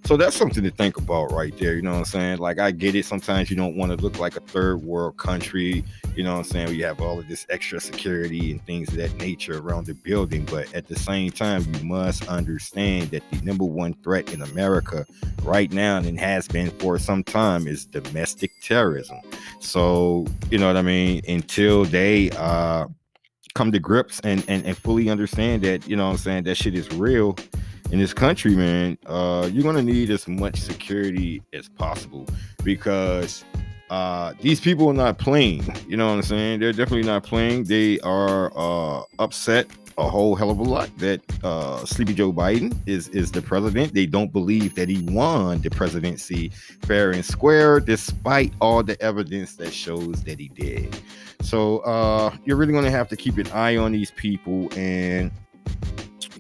So 0.06 0.18
that's 0.18 0.36
something 0.36 0.64
to 0.64 0.70
think 0.70 0.98
about 0.98 1.32
right 1.32 1.58
there. 1.58 1.76
You 1.76 1.82
know 1.82 1.92
what 1.92 2.00
I'm 2.00 2.06
saying? 2.06 2.40
Like 2.40 2.60
I 2.60 2.72
get 2.72 2.94
it. 2.94 3.06
Sometimes 3.06 3.50
you 3.50 3.56
don't 3.56 3.78
want 3.78 3.92
to 3.92 3.98
look 3.98 4.20
like 4.20 4.36
a 4.36 4.42
third 4.42 4.84
world 4.84 5.16
country. 5.16 5.86
You 6.14 6.24
know 6.26 6.34
what 6.34 6.40
I'm 6.40 6.44
saying? 6.44 6.70
We 6.72 6.82
have 6.82 7.00
all 7.00 7.20
of 7.20 7.28
this 7.30 7.46
extra 7.50 7.80
security 7.80 8.52
and 8.52 8.64
things 8.66 8.90
of 8.90 8.96
that 8.96 9.16
nature 9.16 9.60
around 9.60 9.86
the 9.86 9.94
building. 9.94 10.44
But 10.44 10.74
at 10.76 10.88
the 10.88 10.98
same 10.98 11.32
time, 11.32 11.64
you 11.74 11.86
must 11.86 12.28
understand 12.28 13.12
that 13.12 13.24
the 13.32 13.40
number 13.46 13.64
one 13.64 13.94
threat 14.04 14.34
in 14.34 14.42
America 14.42 15.06
right 15.42 15.72
now 15.72 15.98
and 15.98 16.20
has 16.20 16.50
been 16.50 16.70
for 16.72 17.00
some 17.00 17.24
time 17.24 17.66
is 17.66 17.86
domestic 17.86 18.52
terrorism. 18.62 19.20
So, 19.62 20.28
you 20.52 20.58
know 20.58 20.68
what 20.68 20.76
I 20.76 20.82
mean? 20.82 21.22
Until 21.30 21.86
they 21.86 22.30
uh 22.32 22.88
come 23.56 23.72
to 23.72 23.80
grips 23.80 24.20
and, 24.24 24.44
and, 24.48 24.66
and 24.66 24.76
fully 24.76 25.10
understand 25.10 25.62
that, 25.62 25.88
you 25.88 25.96
know 25.96 26.08
what 26.08 26.14
I'm 26.14 26.18
saying, 26.18 26.44
that 26.44 26.56
shit 26.56 26.74
is 26.74 26.92
real 26.94 27.38
in 27.94 28.00
this 28.00 28.12
country, 28.12 28.56
man, 28.56 28.98
uh, 29.06 29.48
you're 29.54 29.62
gonna 29.62 29.84
need 29.84 30.10
as 30.10 30.28
much 30.28 30.60
security 30.60 31.44
as 31.54 31.70
possible 31.70 32.26
because 32.64 33.46
uh, 33.92 34.34
these 34.42 34.60
people 34.60 34.88
are 34.90 34.96
not 34.96 35.20
playing. 35.20 35.64
You 35.88 35.98
know 35.98 36.08
what 36.08 36.16
I'm 36.16 36.24
saying? 36.24 36.60
They're 36.60 36.74
definitely 36.74 37.04
not 37.04 37.24
playing. 37.24 37.66
They 37.66 38.00
are 38.00 38.52
uh, 38.56 39.04
upset 39.20 39.68
a 40.00 40.10
whole 40.10 40.34
hell 40.34 40.50
of 40.50 40.58
a 40.58 40.64
lot 40.64 40.90
that 40.98 41.22
uh, 41.44 41.86
Sleepy 41.86 42.16
Joe 42.16 42.34
Biden 42.34 42.76
is 42.88 43.10
is 43.10 43.32
the 43.32 43.44
president. 43.44 43.94
They 43.94 44.08
don't 44.08 44.34
believe 44.34 44.74
that 44.74 44.90
he 44.90 45.04
won 45.14 45.62
the 45.62 45.70
presidency 45.70 46.50
fair 46.88 47.12
and 47.12 47.24
square, 47.24 47.80
despite 47.80 48.54
all 48.60 48.82
the 48.82 49.00
evidence 49.04 49.56
that 49.58 49.72
shows 49.72 50.24
that 50.24 50.40
he 50.40 50.48
did. 50.48 50.98
So 51.42 51.78
uh, 51.80 52.36
you're 52.44 52.58
really 52.58 52.74
going 52.74 52.86
to 52.86 52.92
have 52.92 53.08
to 53.10 53.16
keep 53.16 53.38
an 53.38 53.52
eye 53.52 53.78
on 53.78 53.92
these 53.92 54.10
people 54.10 54.68
and 54.76 55.30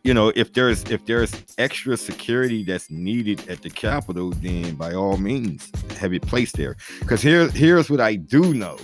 you 0.03 0.13
know 0.13 0.31
if 0.35 0.53
there's 0.53 0.83
if 0.83 1.05
there's 1.05 1.33
extra 1.57 1.95
security 1.95 2.63
that's 2.63 2.91
needed 2.91 3.47
at 3.49 3.61
the 3.61 3.69
capitol 3.69 4.31
then 4.41 4.75
by 4.75 4.93
all 4.93 5.17
means 5.17 5.71
have 5.97 6.13
it 6.13 6.21
placed 6.23 6.57
there. 6.57 6.75
Because 6.99 7.21
here 7.21 7.49
here's 7.49 7.89
what 7.89 8.01
i 8.01 8.15
do 8.15 8.53
know. 8.53 8.77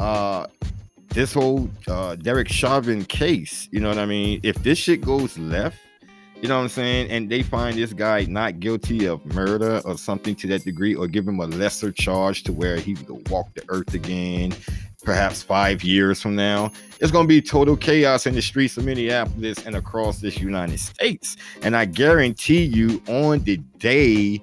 Uh 0.00 0.46
this 1.08 1.32
whole 1.32 1.68
uh 1.86 2.14
derek 2.16 2.48
chauvin 2.48 3.04
case 3.04 3.68
you 3.72 3.80
know 3.80 3.88
what 3.88 3.98
i 3.98 4.06
mean? 4.06 4.40
If 4.42 4.56
this 4.62 4.78
shit 4.78 5.02
goes 5.02 5.38
left 5.38 5.78
you 6.40 6.48
know 6.48 6.56
what 6.56 6.62
i'm 6.62 6.68
saying? 6.68 7.10
And 7.10 7.28
they 7.28 7.42
find 7.42 7.76
this 7.76 7.92
guy 7.92 8.24
not 8.24 8.60
guilty 8.60 9.06
of 9.06 9.24
murder 9.34 9.82
or 9.84 9.98
something 9.98 10.34
to 10.36 10.46
that 10.48 10.64
degree 10.64 10.94
or 10.94 11.08
give 11.08 11.26
him 11.26 11.40
a 11.40 11.46
lesser 11.46 11.92
charge 11.92 12.44
to 12.44 12.52
where 12.52 12.76
he 12.76 12.94
would 12.94 13.28
walk 13.28 13.52
the 13.54 13.64
earth 13.68 13.92
again 13.92 14.54
perhaps 15.02 15.42
five 15.42 15.82
years 15.82 16.20
from 16.20 16.34
now, 16.34 16.72
it's 17.00 17.10
going 17.10 17.24
to 17.24 17.28
be 17.28 17.40
total 17.40 17.76
chaos 17.76 18.26
in 18.26 18.34
the 18.34 18.42
streets 18.42 18.76
of 18.76 18.84
Minneapolis 18.84 19.64
and 19.64 19.76
across 19.76 20.20
this 20.20 20.38
United 20.38 20.80
States. 20.80 21.36
And 21.62 21.76
I 21.76 21.84
guarantee 21.84 22.64
you, 22.64 23.02
on 23.06 23.40
the 23.44 23.58
day 23.78 24.42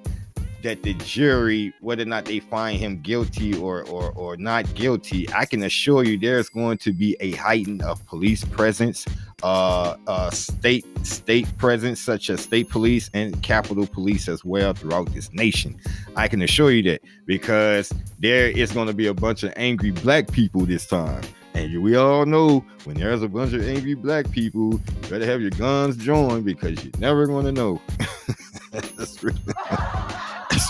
that 0.66 0.82
the 0.82 0.94
jury, 0.94 1.72
whether 1.80 2.02
or 2.02 2.06
not 2.06 2.24
they 2.24 2.40
find 2.40 2.76
him 2.76 3.00
guilty 3.00 3.56
or, 3.56 3.84
or, 3.84 4.10
or 4.16 4.36
not 4.36 4.74
guilty, 4.74 5.32
I 5.32 5.44
can 5.44 5.62
assure 5.62 6.02
you 6.02 6.18
there's 6.18 6.48
going 6.48 6.78
to 6.78 6.92
be 6.92 7.16
a 7.20 7.30
heightened 7.36 7.82
of 7.82 8.04
police 8.06 8.44
presence, 8.44 9.06
uh, 9.44 9.94
uh, 10.08 10.28
state 10.30 10.84
state 11.06 11.46
presence, 11.56 12.00
such 12.00 12.30
as 12.30 12.40
state 12.40 12.68
police 12.68 13.08
and 13.14 13.40
capitol 13.44 13.86
police 13.86 14.28
as 14.28 14.44
well 14.44 14.72
throughout 14.72 15.14
this 15.14 15.32
nation. 15.32 15.78
I 16.16 16.26
can 16.26 16.42
assure 16.42 16.72
you 16.72 16.82
that 16.90 17.00
because 17.26 17.92
there 18.18 18.48
is 18.48 18.72
going 18.72 18.88
to 18.88 18.92
be 18.92 19.06
a 19.06 19.14
bunch 19.14 19.44
of 19.44 19.52
angry 19.54 19.92
black 19.92 20.32
people 20.32 20.66
this 20.66 20.84
time. 20.84 21.22
And 21.54 21.80
we 21.80 21.94
all 21.94 22.26
know 22.26 22.64
when 22.82 22.96
there's 22.96 23.22
a 23.22 23.28
bunch 23.28 23.52
of 23.52 23.66
angry 23.66 23.94
black 23.94 24.32
people, 24.32 24.72
you 24.72 25.08
better 25.08 25.26
have 25.26 25.40
your 25.40 25.50
guns 25.50 25.96
drawn 25.96 26.42
because 26.42 26.82
you're 26.84 26.92
never 26.98 27.24
going 27.28 27.46
to 27.46 27.52
know. 27.52 27.80
That's 28.72 29.22
really 29.22 29.38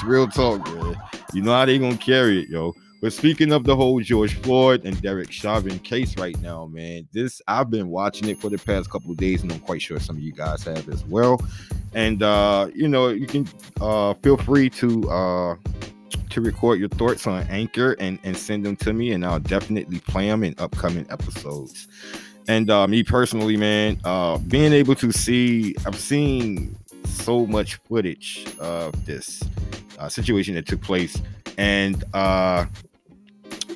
real 0.02 0.28
talk, 0.28 0.64
man. 0.74 0.96
You 1.32 1.42
know 1.42 1.52
how 1.52 1.64
they 1.64 1.78
gonna 1.78 1.96
carry 1.96 2.42
it, 2.42 2.48
yo. 2.48 2.74
But 3.02 3.12
speaking 3.12 3.52
of 3.52 3.64
the 3.64 3.76
whole 3.76 4.00
George 4.00 4.34
Floyd 4.34 4.84
and 4.84 5.00
Derek 5.02 5.30
Chauvin 5.30 5.78
case 5.80 6.16
right 6.16 6.38
now, 6.40 6.66
man, 6.66 7.06
this 7.12 7.42
I've 7.46 7.70
been 7.70 7.88
watching 7.88 8.28
it 8.28 8.40
for 8.40 8.48
the 8.48 8.58
past 8.58 8.90
couple 8.90 9.10
of 9.10 9.16
days, 9.16 9.42
and 9.42 9.52
I'm 9.52 9.60
quite 9.60 9.82
sure 9.82 10.00
some 10.00 10.16
of 10.16 10.22
you 10.22 10.32
guys 10.32 10.64
have 10.64 10.88
as 10.88 11.04
well. 11.04 11.40
And 11.94 12.22
uh, 12.22 12.68
you 12.74 12.88
know, 12.88 13.08
you 13.08 13.26
can 13.26 13.46
uh 13.80 14.14
feel 14.22 14.36
free 14.36 14.70
to 14.70 15.10
uh 15.10 15.56
to 16.30 16.40
record 16.40 16.78
your 16.78 16.88
thoughts 16.88 17.26
on 17.26 17.46
Anchor 17.48 17.96
and, 17.98 18.18
and 18.22 18.36
send 18.36 18.64
them 18.64 18.76
to 18.76 18.92
me, 18.92 19.12
and 19.12 19.24
I'll 19.24 19.40
definitely 19.40 20.00
play 20.00 20.28
them 20.28 20.44
in 20.44 20.54
upcoming 20.58 21.06
episodes. 21.10 21.88
And 22.48 22.70
uh, 22.70 22.86
me 22.86 23.02
personally, 23.02 23.56
man, 23.56 24.00
uh, 24.04 24.38
being 24.38 24.72
able 24.72 24.94
to 24.96 25.10
see, 25.10 25.74
I've 25.84 25.98
seen 25.98 26.76
so 27.16 27.46
much 27.46 27.76
footage 27.88 28.46
of 28.58 29.06
this 29.06 29.42
uh, 29.98 30.08
situation 30.08 30.54
that 30.54 30.66
took 30.66 30.80
place, 30.80 31.20
and 31.58 32.04
uh, 32.14 32.66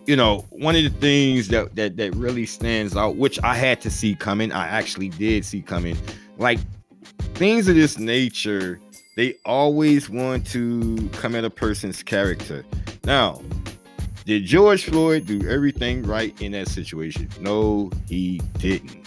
you 0.07 0.17
know, 0.17 0.45
one 0.51 0.77
of 0.77 0.83
the 0.83 0.91
things 0.91 1.49
that 1.49 1.75
that 1.77 1.97
that 1.97 2.15
really 2.15 2.47
stands 2.47 2.97
out, 2.97 3.17
which 3.17 3.39
I 3.43 3.55
had 3.55 3.81
to 3.83 3.91
see 3.91 4.15
coming, 4.15 4.53
I 4.53 4.67
actually 4.67 5.09
did 5.11 5.45
see 5.45 5.63
coming, 5.63 5.97
like 6.39 6.59
things 7.35 7.69
of 7.69 7.75
this 7.75 7.99
nature. 7.99 8.81
They 9.17 9.35
always 9.45 10.09
want 10.09 10.47
to 10.49 11.09
come 11.13 11.35
at 11.35 11.45
a 11.45 11.51
person's 11.51 12.03
character. 12.03 12.65
Now, 13.05 13.43
did 14.25 14.45
George 14.45 14.85
Floyd 14.85 15.27
do 15.27 15.47
everything 15.49 16.05
right 16.05 16.41
in 16.41 16.53
that 16.53 16.69
situation? 16.69 17.29
No, 17.41 17.91
he 18.09 18.41
didn't. 18.59 19.00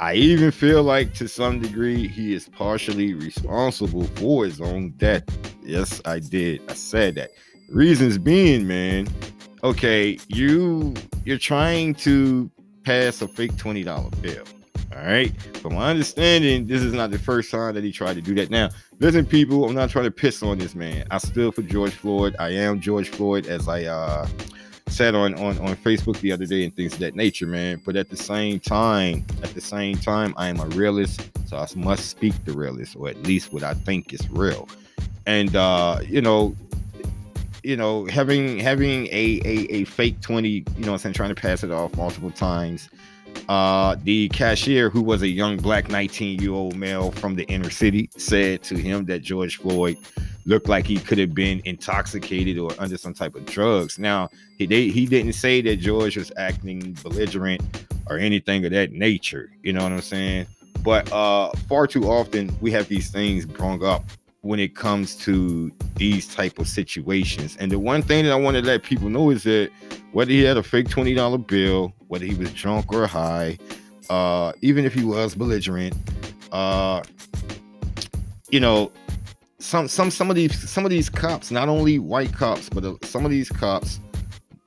I 0.00 0.14
even 0.14 0.50
feel 0.50 0.82
like 0.82 1.12
to 1.14 1.28
some 1.28 1.60
degree 1.60 2.08
he 2.08 2.32
is 2.32 2.48
partially 2.48 3.12
responsible 3.12 4.04
for 4.16 4.46
his 4.46 4.58
own 4.58 4.92
death. 4.92 5.24
Yes, 5.62 6.00
I 6.06 6.20
did. 6.20 6.62
I 6.70 6.74
said 6.74 7.16
that. 7.16 7.32
Reasons 7.68 8.16
being, 8.16 8.66
man, 8.66 9.08
okay, 9.62 10.18
you 10.28 10.94
you're 11.26 11.36
trying 11.36 11.94
to 11.96 12.50
pass 12.82 13.20
a 13.20 13.28
fake 13.28 13.52
$20 13.52 14.22
bill. 14.22 14.44
All 14.96 15.04
right. 15.04 15.38
From 15.58 15.74
my 15.74 15.90
understanding, 15.90 16.66
this 16.66 16.80
is 16.80 16.94
not 16.94 17.10
the 17.10 17.18
first 17.18 17.50
time 17.50 17.74
that 17.74 17.84
he 17.84 17.92
tried 17.92 18.14
to 18.14 18.22
do 18.22 18.34
that. 18.36 18.48
Now, 18.48 18.70
listen, 19.00 19.26
people, 19.26 19.66
I'm 19.66 19.74
not 19.74 19.90
trying 19.90 20.06
to 20.06 20.10
piss 20.10 20.42
on 20.42 20.56
this 20.56 20.74
man. 20.74 21.04
I 21.10 21.18
still 21.18 21.52
for 21.52 21.60
George 21.60 21.92
Floyd. 21.92 22.34
I 22.38 22.48
am 22.48 22.80
George 22.80 23.10
Floyd 23.10 23.48
as 23.48 23.68
I 23.68 23.84
uh 23.84 24.26
said 24.90 25.14
on, 25.14 25.34
on 25.34 25.58
on 25.58 25.76
Facebook 25.76 26.20
the 26.20 26.32
other 26.32 26.46
day 26.46 26.64
and 26.64 26.74
things 26.74 26.94
of 26.94 26.98
that 27.00 27.14
nature, 27.14 27.46
man. 27.46 27.80
But 27.84 27.96
at 27.96 28.10
the 28.10 28.16
same 28.16 28.60
time, 28.60 29.24
at 29.42 29.54
the 29.54 29.60
same 29.60 29.96
time, 29.96 30.34
I 30.36 30.48
am 30.48 30.60
a 30.60 30.66
realist, 30.66 31.30
so 31.48 31.56
I 31.56 31.66
must 31.76 32.10
speak 32.10 32.34
the 32.44 32.52
realist, 32.52 32.96
or 32.96 33.08
at 33.08 33.22
least 33.22 33.52
what 33.52 33.62
I 33.62 33.74
think 33.74 34.12
is 34.12 34.28
real. 34.30 34.68
And 35.26 35.54
uh, 35.56 36.00
you 36.06 36.20
know, 36.20 36.56
you 37.62 37.76
know, 37.76 38.06
having 38.06 38.58
having 38.58 39.06
a 39.06 39.40
a, 39.44 39.66
a 39.70 39.84
fake 39.84 40.20
20, 40.20 40.48
you 40.48 40.62
know 40.62 40.72
what 40.78 40.92
I'm 40.92 40.98
saying, 40.98 41.14
trying 41.14 41.34
to 41.34 41.40
pass 41.40 41.62
it 41.62 41.70
off 41.70 41.96
multiple 41.96 42.30
times. 42.30 42.88
Uh, 43.48 43.96
the 44.02 44.28
cashier, 44.30 44.90
who 44.90 45.02
was 45.02 45.22
a 45.22 45.28
young 45.28 45.56
black 45.56 45.88
19 45.88 46.40
year 46.40 46.52
old 46.52 46.76
male 46.76 47.10
from 47.12 47.34
the 47.36 47.44
inner 47.44 47.70
city, 47.70 48.10
said 48.16 48.62
to 48.64 48.76
him 48.76 49.04
that 49.06 49.20
George 49.20 49.56
Floyd 49.58 49.96
looked 50.50 50.68
like 50.68 50.84
he 50.84 50.96
could 50.96 51.16
have 51.16 51.32
been 51.32 51.62
intoxicated 51.64 52.58
or 52.58 52.72
under 52.78 52.98
some 52.98 53.14
type 53.14 53.36
of 53.36 53.46
drugs. 53.46 53.98
Now, 53.98 54.28
he 54.58 54.66
they, 54.66 54.88
he 54.88 55.06
didn't 55.06 55.34
say 55.34 55.62
that 55.62 55.76
George 55.76 56.16
was 56.16 56.32
acting 56.36 56.98
belligerent 57.02 57.62
or 58.08 58.18
anything 58.18 58.64
of 58.64 58.72
that 58.72 58.90
nature. 58.92 59.50
You 59.62 59.72
know 59.72 59.84
what 59.84 59.92
I'm 59.92 60.00
saying? 60.00 60.46
But 60.82 61.10
uh, 61.12 61.52
far 61.68 61.86
too 61.86 62.04
often 62.04 62.54
we 62.60 62.70
have 62.72 62.88
these 62.88 63.10
things 63.10 63.46
brung 63.46 63.84
up 63.84 64.04
when 64.42 64.58
it 64.58 64.74
comes 64.74 65.14
to 65.14 65.70
these 65.96 66.34
type 66.34 66.58
of 66.58 66.66
situations. 66.66 67.56
And 67.60 67.70
the 67.70 67.78
one 67.78 68.02
thing 68.02 68.24
that 68.24 68.32
I 68.32 68.36
want 68.36 68.56
to 68.56 68.62
let 68.62 68.82
people 68.82 69.08
know 69.08 69.30
is 69.30 69.44
that 69.44 69.70
whether 70.12 70.32
he 70.32 70.42
had 70.42 70.56
a 70.56 70.62
fake 70.62 70.88
twenty 70.88 71.14
dollar 71.14 71.38
bill, 71.38 71.94
whether 72.08 72.24
he 72.24 72.34
was 72.34 72.52
drunk 72.52 72.92
or 72.92 73.06
high, 73.06 73.56
uh, 74.08 74.52
even 74.62 74.84
if 74.84 74.94
he 74.94 75.04
was 75.04 75.36
belligerent, 75.36 75.94
uh, 76.50 77.02
you 78.50 78.58
know, 78.58 78.90
some 79.60 79.88
some 79.88 80.10
some 80.10 80.30
of 80.30 80.36
these 80.36 80.68
some 80.68 80.84
of 80.84 80.90
these 80.90 81.08
cops, 81.08 81.50
not 81.50 81.68
only 81.68 81.98
white 81.98 82.32
cops, 82.32 82.68
but 82.68 82.84
uh, 82.84 82.94
some 83.02 83.24
of 83.24 83.30
these 83.30 83.48
cops, 83.48 84.00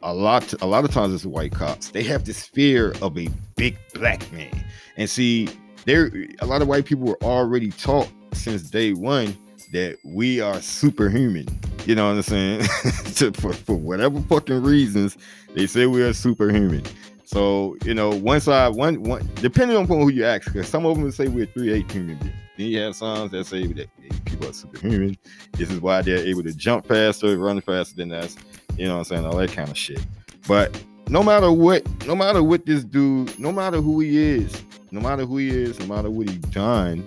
a 0.01 0.13
lot 0.13 0.53
a 0.61 0.65
lot 0.65 0.85
of 0.85 0.91
times 0.91 1.13
it's 1.13 1.25
white 1.25 1.51
cops. 1.51 1.89
They 1.89 2.03
have 2.03 2.25
this 2.25 2.45
fear 2.45 2.93
of 3.01 3.17
a 3.17 3.27
big 3.55 3.77
black 3.93 4.31
man, 4.31 4.63
and 4.95 5.09
see, 5.09 5.49
there 5.85 6.11
a 6.39 6.45
lot 6.45 6.61
of 6.61 6.67
white 6.67 6.85
people 6.85 7.05
were 7.05 7.21
already 7.23 7.71
taught 7.71 8.09
since 8.33 8.69
day 8.69 8.93
one 8.93 9.35
that 9.73 9.97
we 10.05 10.39
are 10.39 10.61
superhuman. 10.61 11.47
You 11.85 11.95
know 11.95 12.07
what 12.07 12.15
I'm 12.15 12.21
saying? 12.21 12.59
to, 13.15 13.31
for, 13.33 13.51
for 13.51 13.75
whatever 13.75 14.21
fucking 14.21 14.61
reasons, 14.61 15.17
they 15.55 15.67
say 15.67 15.87
we 15.87 16.03
are 16.03 16.13
superhuman. 16.13 16.83
So 17.25 17.77
you 17.85 17.93
know, 17.93 18.09
once 18.09 18.47
I 18.47 18.67
one 18.67 19.01
one 19.03 19.27
depending 19.35 19.77
on 19.77 19.87
who 19.87 20.09
you 20.09 20.25
ask, 20.25 20.51
because 20.51 20.67
some 20.67 20.85
of 20.85 20.97
them 20.97 21.11
say 21.11 21.27
we're 21.27 21.45
three 21.45 21.71
eight 21.71 21.89
human 21.91 22.17
beings. 22.17 22.35
Then 22.57 22.67
you 22.67 22.79
have 22.79 22.95
songs 22.95 23.31
that 23.31 23.45
say 23.47 23.65
that 23.65 23.87
people 24.25 24.47
are 24.47 24.53
superhuman. 24.53 25.17
This 25.53 25.71
is 25.71 25.79
why 25.79 26.01
they're 26.01 26.17
able 26.17 26.43
to 26.43 26.53
jump 26.53 26.85
faster, 26.87 27.37
run 27.37 27.61
faster 27.61 27.95
than 27.95 28.11
us. 28.11 28.35
You 28.77 28.85
know 28.85 28.93
what 28.93 28.99
I'm 28.99 29.03
saying? 29.05 29.25
All 29.25 29.37
that 29.37 29.51
kind 29.51 29.69
of 29.69 29.77
shit. 29.77 30.05
But 30.47 30.83
no 31.07 31.23
matter 31.23 31.51
what, 31.51 31.83
no 32.05 32.15
matter 32.15 32.43
what 32.43 32.65
this 32.65 32.83
dude, 32.83 33.37
no 33.39 33.51
matter 33.51 33.81
who 33.81 34.01
he 34.01 34.17
is, 34.17 34.63
no 34.91 34.99
matter 34.99 35.25
who 35.25 35.37
he 35.37 35.49
is, 35.49 35.79
no 35.79 35.87
matter 35.87 36.11
what 36.11 36.29
he 36.29 36.37
done, 36.37 37.03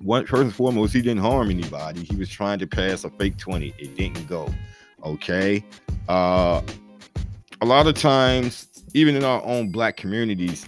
one 0.00 0.26
first 0.26 0.42
and 0.42 0.54
foremost, 0.54 0.94
he 0.94 1.02
didn't 1.02 1.20
harm 1.20 1.50
anybody. 1.50 2.04
He 2.04 2.16
was 2.16 2.28
trying 2.28 2.58
to 2.60 2.66
pass 2.66 3.04
a 3.04 3.10
fake 3.10 3.36
20. 3.36 3.74
It 3.78 3.96
didn't 3.96 4.26
go. 4.28 4.48
Okay. 5.04 5.64
Uh 6.08 6.62
a 7.62 7.66
lot 7.66 7.86
of 7.86 7.94
times, 7.94 8.75
even 8.96 9.14
in 9.14 9.24
our 9.24 9.44
own 9.44 9.68
black 9.68 9.96
communities, 9.98 10.66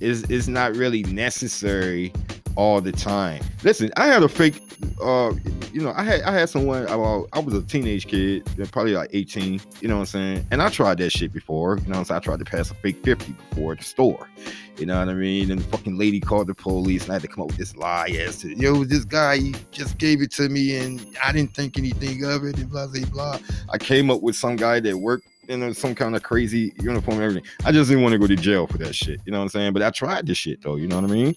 is 0.00 0.24
is 0.24 0.48
not 0.48 0.74
really 0.74 1.04
necessary 1.04 2.12
all 2.56 2.80
the 2.80 2.90
time. 2.90 3.40
Listen, 3.62 3.90
I 3.96 4.08
had 4.08 4.22
a 4.22 4.28
fake 4.28 4.60
uh 5.00 5.32
you 5.72 5.80
know, 5.80 5.92
I 5.96 6.02
had 6.02 6.22
I 6.22 6.32
had 6.32 6.48
someone 6.48 6.88
I, 6.88 6.96
was 6.96 7.54
a 7.54 7.62
teenage 7.62 8.08
kid, 8.08 8.44
probably 8.72 8.94
like 8.94 9.10
18, 9.12 9.60
you 9.80 9.88
know 9.88 9.94
what 9.94 10.00
I'm 10.00 10.06
saying? 10.06 10.46
And 10.50 10.60
I 10.60 10.70
tried 10.70 10.98
that 10.98 11.10
shit 11.10 11.32
before, 11.32 11.78
you 11.78 11.84
know 11.84 11.90
what 11.90 11.98
I'm 11.98 12.04
saying? 12.06 12.16
I 12.16 12.20
tried 12.20 12.38
to 12.40 12.44
pass 12.44 12.70
a 12.72 12.74
fake 12.74 12.96
50 13.04 13.32
before 13.32 13.72
at 13.72 13.78
the 13.78 13.84
store. 13.84 14.28
You 14.76 14.86
know 14.86 14.98
what 14.98 15.08
I 15.08 15.14
mean? 15.14 15.50
And 15.50 15.60
the 15.60 15.64
fucking 15.64 15.98
lady 15.98 16.20
called 16.20 16.48
the 16.48 16.54
police 16.54 17.02
and 17.02 17.12
I 17.12 17.14
had 17.14 17.22
to 17.22 17.28
come 17.28 17.42
up 17.42 17.48
with 17.48 17.58
this 17.58 17.76
lie 17.76 18.08
as 18.08 18.40
to, 18.40 18.56
yo, 18.56 18.82
this 18.84 19.04
guy 19.04 19.38
he 19.38 19.54
just 19.70 19.98
gave 19.98 20.20
it 20.20 20.32
to 20.32 20.48
me 20.48 20.76
and 20.78 21.04
I 21.22 21.30
didn't 21.30 21.54
think 21.54 21.78
anything 21.78 22.24
of 22.24 22.44
it 22.44 22.58
and 22.58 22.68
blah 22.68 22.88
blah 22.88 23.04
blah. 23.06 23.38
I 23.70 23.78
came 23.78 24.10
up 24.10 24.22
with 24.22 24.34
some 24.34 24.56
guy 24.56 24.80
that 24.80 24.96
worked 24.96 25.28
in 25.48 25.74
some 25.74 25.94
kind 25.94 26.14
of 26.14 26.22
crazy 26.22 26.72
uniform 26.80 27.20
everything. 27.20 27.44
I 27.64 27.72
just 27.72 27.88
didn't 27.88 28.02
want 28.02 28.12
to 28.12 28.18
go 28.18 28.26
to 28.26 28.36
jail 28.36 28.66
for 28.66 28.78
that 28.78 28.94
shit. 28.94 29.20
You 29.24 29.32
know 29.32 29.38
what 29.38 29.44
I'm 29.44 29.48
saying? 29.48 29.72
But 29.72 29.82
I 29.82 29.90
tried 29.90 30.26
this 30.26 30.38
shit 30.38 30.62
though. 30.62 30.76
You 30.76 30.86
know 30.86 31.00
what 31.00 31.10
I 31.10 31.12
mean? 31.12 31.34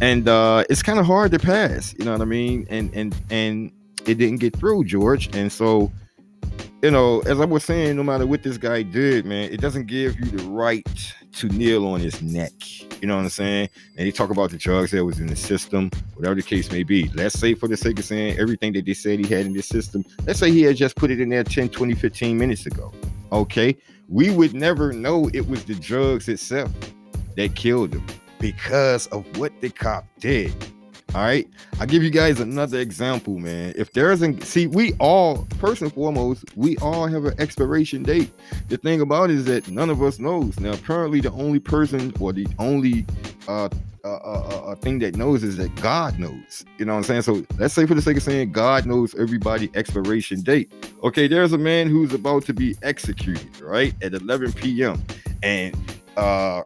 And 0.00 0.28
uh, 0.28 0.64
it's 0.70 0.82
kind 0.82 0.98
of 0.98 1.06
hard 1.06 1.32
to 1.32 1.38
pass. 1.38 1.94
You 1.98 2.04
know 2.04 2.12
what 2.12 2.20
I 2.20 2.26
mean? 2.26 2.66
And 2.70 2.94
and 2.94 3.14
and 3.30 3.72
it 4.06 4.14
didn't 4.14 4.38
get 4.38 4.56
through, 4.56 4.84
George. 4.84 5.34
And 5.34 5.50
so 5.50 5.92
you 6.82 6.92
know, 6.92 7.20
as 7.20 7.40
I 7.40 7.44
was 7.44 7.64
saying, 7.64 7.96
no 7.96 8.04
matter 8.04 8.26
what 8.26 8.44
this 8.44 8.56
guy 8.56 8.82
did, 8.82 9.26
man, 9.26 9.50
it 9.50 9.60
doesn't 9.60 9.86
give 9.86 10.18
you 10.20 10.26
the 10.26 10.44
right 10.44 10.86
to 11.32 11.48
kneel 11.48 11.86
on 11.86 12.00
his 12.00 12.22
neck. 12.22 12.52
You 13.02 13.08
know 13.08 13.16
what 13.16 13.22
I'm 13.22 13.28
saying? 13.30 13.68
And 13.96 14.06
they 14.06 14.12
talk 14.12 14.30
about 14.30 14.50
the 14.50 14.58
drugs 14.58 14.92
that 14.92 15.04
was 15.04 15.18
in 15.18 15.26
the 15.26 15.36
system, 15.36 15.90
whatever 16.14 16.36
the 16.36 16.42
case 16.42 16.70
may 16.70 16.84
be. 16.84 17.10
Let's 17.14 17.38
say 17.38 17.54
for 17.54 17.68
the 17.68 17.76
sake 17.76 17.98
of 17.98 18.04
saying 18.04 18.38
everything 18.38 18.72
that 18.74 18.86
they 18.86 18.94
said 18.94 19.18
he 19.18 19.26
had 19.32 19.46
in 19.46 19.52
the 19.52 19.62
system, 19.62 20.04
let's 20.24 20.38
say 20.38 20.50
he 20.50 20.62
had 20.62 20.76
just 20.76 20.96
put 20.96 21.10
it 21.10 21.20
in 21.20 21.28
there 21.28 21.44
10, 21.44 21.68
20, 21.68 21.94
15 21.94 22.38
minutes 22.38 22.66
ago. 22.66 22.92
Okay. 23.32 23.76
We 24.08 24.30
would 24.30 24.54
never 24.54 24.92
know 24.92 25.28
it 25.34 25.48
was 25.48 25.64
the 25.64 25.74
drugs 25.74 26.28
itself 26.28 26.72
that 27.36 27.54
killed 27.54 27.94
him 27.94 28.06
because 28.38 29.06
of 29.08 29.24
what 29.38 29.60
the 29.60 29.70
cop 29.70 30.06
did. 30.18 30.54
All 31.14 31.22
right. 31.22 31.48
I'll 31.80 31.86
give 31.86 32.02
you 32.02 32.10
guys 32.10 32.38
another 32.38 32.78
example, 32.78 33.38
man. 33.38 33.72
If 33.76 33.92
there 33.94 34.12
isn't, 34.12 34.44
see, 34.44 34.66
we 34.66 34.92
all, 35.00 35.46
first 35.58 35.80
and 35.80 35.92
foremost, 35.92 36.44
we 36.54 36.76
all 36.78 37.06
have 37.06 37.24
an 37.24 37.34
expiration 37.38 38.02
date. 38.02 38.30
The 38.68 38.76
thing 38.76 39.00
about 39.00 39.30
it 39.30 39.36
is 39.36 39.46
that 39.46 39.68
none 39.68 39.88
of 39.88 40.02
us 40.02 40.18
knows. 40.18 40.60
Now, 40.60 40.72
apparently, 40.72 41.20
the 41.20 41.30
only 41.32 41.60
person 41.60 42.12
or 42.20 42.34
the 42.34 42.46
only 42.58 43.06
uh, 43.48 43.70
uh, 44.04 44.16
uh, 44.16 44.62
uh, 44.66 44.74
thing 44.76 44.98
that 44.98 45.16
knows 45.16 45.42
is 45.42 45.56
that 45.56 45.74
God 45.76 46.18
knows. 46.18 46.66
You 46.76 46.84
know 46.84 46.92
what 46.92 46.98
I'm 46.98 47.04
saying? 47.04 47.22
So 47.22 47.44
let's 47.58 47.72
say, 47.72 47.86
for 47.86 47.94
the 47.94 48.02
sake 48.02 48.18
of 48.18 48.22
saying, 48.22 48.52
God 48.52 48.84
knows 48.84 49.14
everybody 49.14 49.70
expiration 49.74 50.42
date. 50.42 50.70
Okay, 51.02 51.26
there's 51.26 51.54
a 51.54 51.58
man 51.58 51.88
who's 51.88 52.12
about 52.12 52.44
to 52.44 52.52
be 52.52 52.76
executed, 52.82 53.60
right, 53.60 53.94
at 54.02 54.12
11 54.12 54.52
p.m. 54.52 55.02
And 55.42 55.74
uh 56.16 56.64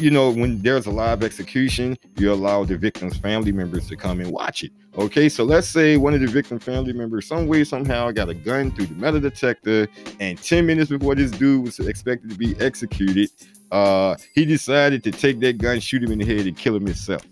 you 0.00 0.10
know, 0.10 0.30
when 0.30 0.62
there's 0.62 0.86
a 0.86 0.90
live 0.90 1.22
execution, 1.24 1.98
you 2.16 2.32
allow 2.32 2.64
the 2.64 2.76
victim's 2.76 3.16
family 3.16 3.52
members 3.52 3.88
to 3.88 3.96
come 3.96 4.20
and 4.20 4.30
watch 4.30 4.62
it. 4.62 4.70
Okay, 4.96 5.28
so 5.28 5.44
let's 5.44 5.68
say 5.68 5.96
one 5.96 6.14
of 6.14 6.20
the 6.20 6.26
victim 6.26 6.58
family 6.58 6.92
members, 6.92 7.26
some 7.26 7.46
way, 7.46 7.64
somehow, 7.64 8.10
got 8.10 8.28
a 8.28 8.34
gun 8.34 8.70
through 8.70 8.86
the 8.86 8.94
metal 8.94 9.20
detector, 9.20 9.88
and 10.20 10.40
10 10.42 10.66
minutes 10.66 10.90
before 10.90 11.14
this 11.14 11.30
dude 11.30 11.64
was 11.64 11.78
expected 11.80 12.30
to 12.30 12.36
be 12.36 12.56
executed, 12.60 13.30
uh, 13.70 14.16
he 14.34 14.44
decided 14.44 15.04
to 15.04 15.10
take 15.10 15.40
that 15.40 15.58
gun, 15.58 15.80
shoot 15.80 16.02
him 16.02 16.12
in 16.12 16.18
the 16.18 16.24
head, 16.24 16.46
and 16.46 16.56
kill 16.56 16.76
him 16.76 16.86
himself. 16.86 17.22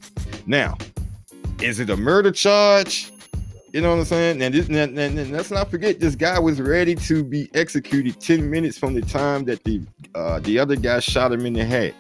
Now, 0.47 0.77
is 1.61 1.81
it 1.81 1.91
a 1.91 1.97
murder 1.97 2.33
charge? 2.33 3.13
You 3.73 3.81
know 3.81 3.91
what 3.91 3.99
I'm 3.99 4.05
saying? 4.07 4.43
And, 4.43 4.55
this, 4.55 4.69
and, 4.69 4.77
and, 4.77 5.19
and, 5.19 5.31
let's 5.33 5.51
not 5.51 5.71
forget, 5.71 6.01
this 6.01 6.15
guy 6.15 6.39
was 6.39 6.61
ready 6.61 6.95
to 6.95 7.25
be 7.25 7.51
executed 7.55 8.21
10 8.21 8.49
minutes 8.49 8.79
from 8.79 8.95
the 8.95 9.03
time 9.03 9.45
that 9.45 9.63
the 9.65 9.83
uh, 10.15 10.41
the 10.41 10.59
other 10.59 10.77
guy 10.77 10.99
shot 10.99 11.33
him 11.33 11.45
in 11.45 11.53
the 11.53 11.65
head. 11.65 11.95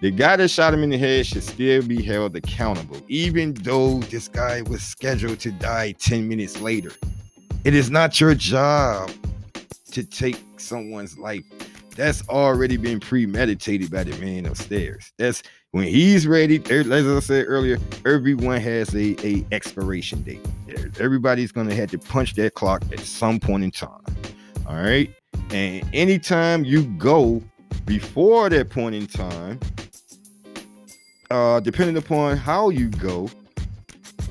The 0.00 0.10
guy 0.10 0.36
that 0.36 0.48
shot 0.48 0.72
him 0.72 0.82
in 0.82 0.88
the 0.88 0.96
head 0.96 1.26
should 1.26 1.42
still 1.42 1.82
be 1.82 2.02
held 2.02 2.34
accountable, 2.34 3.02
even 3.08 3.52
though 3.52 3.98
this 3.98 4.28
guy 4.28 4.62
was 4.62 4.82
scheduled 4.82 5.40
to 5.40 5.52
die 5.52 5.92
10 5.92 6.26
minutes 6.26 6.58
later. 6.58 6.92
It 7.64 7.74
is 7.74 7.90
not 7.90 8.18
your 8.18 8.34
job 8.34 9.10
to 9.90 10.02
take 10.02 10.42
someone's 10.56 11.18
life. 11.18 11.44
That's 11.96 12.26
already 12.30 12.78
been 12.78 12.98
premeditated 12.98 13.90
by 13.90 14.04
the 14.04 14.16
man 14.24 14.46
upstairs. 14.46 15.12
That's 15.18 15.42
when 15.72 15.84
he's 15.84 16.26
ready. 16.26 16.62
As 16.70 16.90
I 16.90 17.20
said 17.20 17.44
earlier, 17.46 17.76
everyone 18.06 18.58
has 18.62 18.94
a, 18.94 19.14
a 19.22 19.44
expiration 19.52 20.22
date. 20.22 20.40
Everybody's 20.98 21.52
gonna 21.52 21.74
have 21.74 21.90
to 21.90 21.98
punch 21.98 22.36
that 22.36 22.54
clock 22.54 22.82
at 22.90 23.00
some 23.00 23.38
point 23.38 23.64
in 23.64 23.70
time. 23.70 24.00
All 24.66 24.76
right. 24.76 25.10
And 25.50 25.86
anytime 25.92 26.64
you 26.64 26.84
go 26.96 27.42
before 27.84 28.48
that 28.48 28.70
point 28.70 28.94
in 28.94 29.06
time, 29.06 29.60
uh, 31.30 31.60
depending 31.60 31.96
upon 31.96 32.36
how 32.36 32.70
you 32.70 32.88
go, 32.88 33.28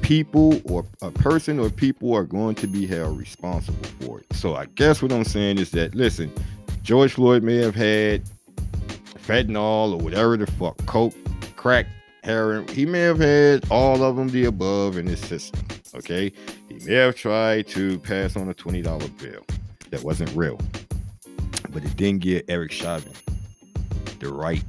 people 0.01 0.61
or 0.65 0.85
a 1.01 1.11
person 1.11 1.59
or 1.59 1.69
people 1.69 2.13
are 2.15 2.23
going 2.23 2.55
to 2.55 2.67
be 2.67 2.85
held 2.85 3.17
responsible 3.17 3.83
for 4.01 4.19
it. 4.19 4.25
So 4.33 4.55
I 4.55 4.65
guess 4.65 5.01
what 5.01 5.11
I'm 5.11 5.23
saying 5.23 5.59
is 5.59 5.71
that 5.71 5.95
listen, 5.95 6.31
George 6.83 7.13
Floyd 7.13 7.43
may 7.43 7.57
have 7.57 7.75
had 7.75 8.23
fentanyl 9.25 9.93
or 9.93 9.97
whatever 9.97 10.37
the 10.37 10.47
fuck, 10.47 10.77
coke, 10.85 11.13
crack, 11.55 11.85
heroin. 12.23 12.67
He 12.69 12.85
may 12.85 13.01
have 13.01 13.19
had 13.19 13.65
all 13.69 14.03
of 14.03 14.15
them 14.15 14.29
the 14.29 14.45
above 14.45 14.97
in 14.97 15.05
his 15.05 15.19
system. 15.19 15.61
Okay, 15.95 16.31
he 16.67 16.75
may 16.85 16.93
have 16.95 17.15
tried 17.15 17.67
to 17.67 17.99
pass 17.99 18.35
on 18.35 18.49
a 18.49 18.53
twenty 18.53 18.81
dollar 18.81 19.07
bill 19.07 19.45
that 19.89 20.03
wasn't 20.03 20.33
real, 20.35 20.59
but 21.69 21.83
it 21.83 21.95
didn't 21.95 22.21
give 22.21 22.43
Eric 22.47 22.71
Chauvin 22.71 23.11
the 24.19 24.31
right 24.31 24.63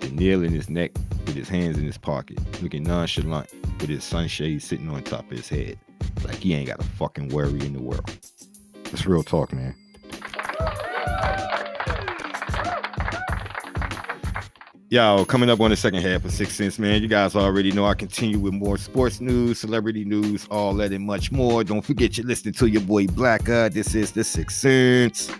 to 0.00 0.10
kneel 0.10 0.42
in 0.42 0.52
his 0.52 0.68
neck 0.68 0.92
with 1.26 1.34
his 1.34 1.48
hands 1.48 1.78
in 1.78 1.84
his 1.84 1.98
pocket, 1.98 2.38
looking 2.62 2.82
nonchalant 2.82 3.48
with 3.80 3.88
his 3.88 4.04
sunshade 4.04 4.62
sitting 4.62 4.88
on 4.88 5.02
top 5.02 5.30
of 5.30 5.36
his 5.36 5.48
head. 5.48 5.78
Like 6.24 6.36
he 6.36 6.54
ain't 6.54 6.68
got 6.68 6.80
a 6.80 6.84
fucking 6.84 7.28
worry 7.28 7.60
in 7.64 7.72
the 7.72 7.82
world. 7.82 8.10
It's 8.86 9.06
real 9.06 9.22
talk, 9.22 9.52
man. 9.52 9.74
Yo, 14.90 15.22
coming 15.26 15.50
up 15.50 15.60
on 15.60 15.68
the 15.68 15.76
second 15.76 16.00
half 16.00 16.24
of 16.24 16.32
Sixth 16.32 16.56
Sense, 16.56 16.78
man. 16.78 17.02
You 17.02 17.08
guys 17.08 17.36
already 17.36 17.70
know 17.72 17.84
I 17.84 17.92
continue 17.92 18.38
with 18.38 18.54
more 18.54 18.78
sports 18.78 19.20
news, 19.20 19.58
celebrity 19.58 20.02
news, 20.02 20.46
all 20.50 20.72
that 20.76 20.92
and 20.92 21.04
much 21.04 21.30
more. 21.30 21.62
Don't 21.62 21.82
forget 21.82 22.16
you're 22.16 22.26
listening 22.26 22.54
to 22.54 22.68
your 22.68 22.80
boy 22.80 23.06
Blacka. 23.06 23.70
This 23.70 23.94
is 23.94 24.12
the 24.12 24.24
Sixth 24.24 24.56
Sense. 24.56 25.30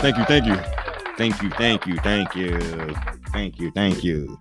Thank 0.00 0.16
you, 0.16 0.24
thank 0.24 0.46
you, 0.46 0.56
thank 1.18 1.42
you, 1.42 1.50
thank 1.50 1.86
you, 1.86 1.98
thank 1.98 2.34
you, 2.34 2.58
thank 3.34 3.60
you, 3.60 3.70
thank 3.72 4.02
you. 4.02 4.40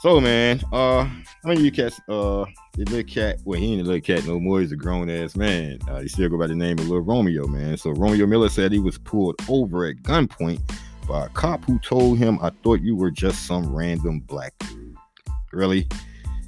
So, 0.00 0.18
man, 0.18 0.62
uh, 0.72 1.06
when 1.42 1.62
you 1.62 1.70
catch 1.70 1.92
uh 2.08 2.46
the 2.72 2.84
little 2.86 3.02
cat, 3.02 3.38
well, 3.44 3.60
he 3.60 3.74
ain't 3.74 3.82
a 3.82 3.84
little 3.84 4.00
cat 4.00 4.26
no 4.26 4.40
more. 4.40 4.60
He's 4.60 4.72
a 4.72 4.76
grown 4.76 5.10
ass 5.10 5.36
man. 5.36 5.78
Uh, 5.86 6.00
he 6.00 6.08
still 6.08 6.30
go 6.30 6.38
by 6.38 6.46
the 6.46 6.54
name 6.54 6.78
of 6.78 6.88
Little 6.88 7.02
Romeo, 7.02 7.46
man. 7.46 7.76
So 7.76 7.90
Romeo 7.90 8.24
Miller 8.26 8.48
said 8.48 8.72
he 8.72 8.78
was 8.78 8.96
pulled 8.96 9.36
over 9.46 9.84
at 9.84 9.96
gunpoint 9.96 10.62
by 11.06 11.26
a 11.26 11.28
cop 11.28 11.62
who 11.66 11.78
told 11.80 12.16
him, 12.16 12.38
"I 12.40 12.48
thought 12.62 12.80
you 12.80 12.96
were 12.96 13.10
just 13.10 13.46
some 13.46 13.76
random 13.76 14.20
black 14.20 14.54
dude." 14.60 14.96
Really? 15.52 15.86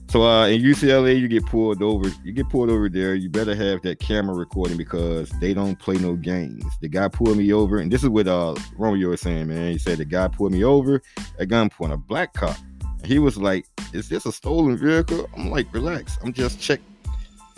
So 0.09 0.23
uh, 0.23 0.47
in 0.47 0.63
UCLA, 0.63 1.21
you 1.21 1.27
get 1.27 1.45
pulled 1.47 1.83
over. 1.83 2.09
You 2.23 2.33
get 2.33 2.49
pulled 2.49 2.71
over 2.71 2.89
there. 2.89 3.15
You 3.15 3.29
better 3.29 3.55
have 3.55 3.83
that 3.83 3.99
camera 3.99 4.37
recording 4.37 4.77
because 4.77 5.31
they 5.41 5.53
don't 5.53 5.79
play 5.79 5.97
no 5.97 6.15
games. 6.15 6.65
The 6.81 6.89
guy 6.89 7.09
pulled 7.09 7.37
me 7.37 7.53
over, 7.53 7.79
and 7.79 7.93
this 7.93 8.05
is 8.05 8.09
what 8.09 8.29
uh 8.29 8.55
Romeo 8.77 9.11
was 9.11 9.21
saying, 9.21 9.49
man. 9.49 9.73
He 9.73 9.79
said 9.79 9.99
the 9.99 10.05
guy 10.05 10.29
pulled 10.29 10.53
me 10.53 10.63
over 10.63 11.03
at 11.39 11.49
gunpoint, 11.49 11.93
a 11.93 11.97
black 11.97 12.35
cop. 12.35 12.57
he 13.05 13.19
was 13.19 13.37
like, 13.37 13.67
"Is 13.93 14.09
this 14.09 14.27
a 14.27 14.33
stolen 14.33 14.77
vehicle?" 14.77 15.29
I'm 15.37 15.51
like, 15.51 15.73
"Relax. 15.75 16.19
I'm 16.23 16.33
just 16.33 16.61
check. 16.61 16.81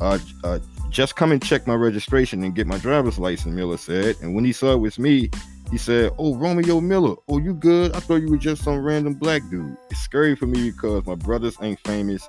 Uh, 0.01 0.19
uh, 0.43 0.59
just 0.89 1.17
come 1.17 1.33
and 1.33 1.43
check 1.43 1.67
my 1.67 1.75
registration 1.75 2.43
and 2.45 2.55
get 2.55 2.67
my 2.67 2.79
driver's 2.79 3.19
license." 3.19 3.55
Miller 3.55 3.77
said, 3.77 4.17
and 4.23 4.35
when 4.35 4.45
he 4.45 4.53
saw 4.53 4.73
it 4.73 4.79
was 4.79 4.99
me, 4.99 5.31
he 5.71 5.77
said, 5.77 6.13
"Oh, 6.19 6.35
Romeo 6.35 6.81
Miller. 6.81 7.17
Oh, 7.29 7.37
you 7.37 7.53
good? 7.53 7.95
I 7.95 8.01
thought 8.01 8.23
you 8.23 8.31
were 8.31 8.39
just 8.39 8.65
some 8.65 8.83
random 8.83 9.13
black 9.13 9.43
dude. 9.51 9.77
It's 9.91 10.01
scary 10.01 10.35
for 10.35 10.47
me 10.47 10.71
because 10.71 11.05
my 11.05 11.15
brothers 11.15 11.55
ain't 11.61 11.79
famous." 11.81 12.27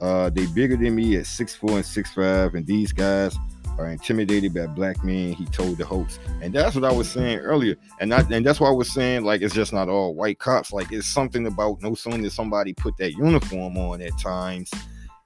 Uh, 0.00 0.30
they 0.30 0.46
bigger 0.46 0.76
than 0.76 0.94
me 0.94 1.16
at 1.16 1.26
six 1.26 1.54
four 1.54 1.72
and 1.72 1.84
six 1.84 2.12
five, 2.14 2.54
and 2.54 2.66
these 2.66 2.92
guys 2.92 3.36
are 3.78 3.88
intimidated 3.88 4.54
by 4.54 4.66
black 4.66 5.02
men. 5.04 5.32
He 5.32 5.44
told 5.46 5.78
the 5.78 5.84
host, 5.84 6.20
and 6.42 6.52
that's 6.52 6.74
what 6.74 6.84
I 6.84 6.92
was 6.92 7.10
saying 7.10 7.38
earlier, 7.38 7.76
and 8.00 8.12
and 8.12 8.44
that's 8.44 8.60
why 8.60 8.68
I 8.68 8.72
was 8.72 8.90
saying 8.92 9.24
like 9.24 9.42
it's 9.42 9.54
just 9.54 9.72
not 9.72 9.88
all 9.88 10.14
white 10.14 10.38
cops. 10.38 10.72
Like 10.72 10.92
it's 10.92 11.06
something 11.06 11.46
about 11.46 11.82
no 11.82 11.94
sooner 11.94 12.30
somebody 12.30 12.72
put 12.72 12.96
that 12.98 13.12
uniform 13.12 13.76
on 13.76 14.00
at 14.00 14.18
times, 14.18 14.70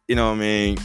you 0.08 0.16
know 0.16 0.28
what 0.28 0.37
I 0.37 0.40
mean. 0.40 0.78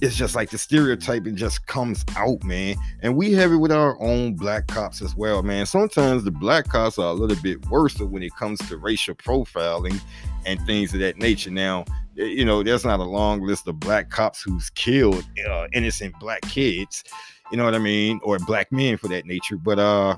It's 0.00 0.16
just 0.16 0.34
like 0.34 0.50
the 0.50 0.58
stereotyping 0.58 1.36
just 1.36 1.66
comes 1.66 2.04
out, 2.16 2.42
man. 2.44 2.76
And 3.00 3.16
we 3.16 3.32
have 3.34 3.52
it 3.52 3.56
with 3.56 3.72
our 3.72 3.98
own 4.02 4.34
black 4.34 4.66
cops 4.66 5.00
as 5.00 5.14
well, 5.14 5.42
man. 5.42 5.66
Sometimes 5.66 6.24
the 6.24 6.30
black 6.30 6.68
cops 6.68 6.98
are 6.98 7.10
a 7.10 7.14
little 7.14 7.40
bit 7.42 7.64
worse 7.70 7.98
when 7.98 8.22
it 8.22 8.34
comes 8.36 8.58
to 8.68 8.76
racial 8.76 9.14
profiling 9.14 9.98
and 10.44 10.60
things 10.66 10.92
of 10.92 11.00
that 11.00 11.16
nature. 11.16 11.50
Now, 11.50 11.84
you 12.16 12.44
know, 12.44 12.62
there's 12.62 12.84
not 12.84 13.00
a 13.00 13.04
long 13.04 13.42
list 13.42 13.66
of 13.68 13.80
black 13.80 14.10
cops 14.10 14.42
who's 14.42 14.70
killed 14.70 15.24
uh, 15.48 15.66
innocent 15.72 16.14
black 16.20 16.42
kids, 16.42 17.04
you 17.50 17.56
know 17.56 17.64
what 17.64 17.74
I 17.74 17.78
mean, 17.78 18.20
or 18.22 18.38
black 18.40 18.70
men 18.72 18.96
for 18.96 19.08
that 19.08 19.26
nature. 19.26 19.56
But 19.56 19.78
uh, 19.78 20.16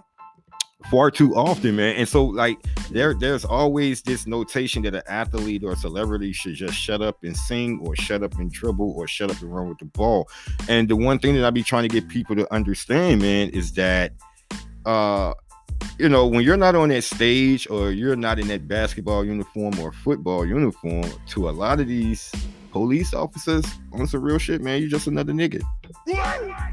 far 0.90 1.10
too 1.10 1.34
often, 1.34 1.76
man. 1.76 1.96
And 1.96 2.08
so, 2.08 2.24
like, 2.24 2.58
there, 2.90 3.14
there's 3.14 3.44
always 3.44 4.02
this 4.02 4.26
notation 4.26 4.82
that 4.82 4.94
an 4.94 5.02
athlete 5.08 5.64
or 5.64 5.72
a 5.72 5.76
celebrity 5.76 6.32
should 6.32 6.54
just 6.54 6.74
shut 6.74 7.02
up 7.02 7.22
and 7.24 7.36
sing, 7.36 7.80
or 7.82 7.96
shut 7.96 8.22
up 8.22 8.34
and 8.34 8.50
dribble, 8.50 8.92
or 8.92 9.06
shut 9.06 9.30
up 9.30 9.40
and 9.40 9.54
run 9.54 9.68
with 9.68 9.78
the 9.78 9.86
ball. 9.86 10.28
And 10.68 10.88
the 10.88 10.96
one 10.96 11.18
thing 11.18 11.34
that 11.34 11.44
I 11.44 11.50
be 11.50 11.62
trying 11.62 11.88
to 11.88 11.88
get 11.88 12.08
people 12.08 12.36
to 12.36 12.52
understand, 12.52 13.22
man, 13.22 13.50
is 13.50 13.72
that 13.72 14.12
uh, 14.84 15.34
you 15.98 16.08
know, 16.08 16.26
when 16.26 16.44
you're 16.44 16.56
not 16.56 16.74
on 16.74 16.90
that 16.90 17.04
stage 17.04 17.66
or 17.70 17.90
you're 17.90 18.16
not 18.16 18.38
in 18.38 18.48
that 18.48 18.68
basketball 18.68 19.24
uniform 19.24 19.78
or 19.78 19.92
football 19.92 20.44
uniform, 20.44 21.04
to 21.28 21.48
a 21.48 21.50
lot 21.50 21.80
of 21.80 21.88
these 21.88 22.32
police 22.70 23.14
officers 23.14 23.64
on 23.92 24.06
some 24.06 24.22
real 24.22 24.38
shit, 24.38 24.60
man, 24.60 24.80
you're 24.80 24.90
just 24.90 25.06
another 25.06 25.32
nigga. 25.32 25.62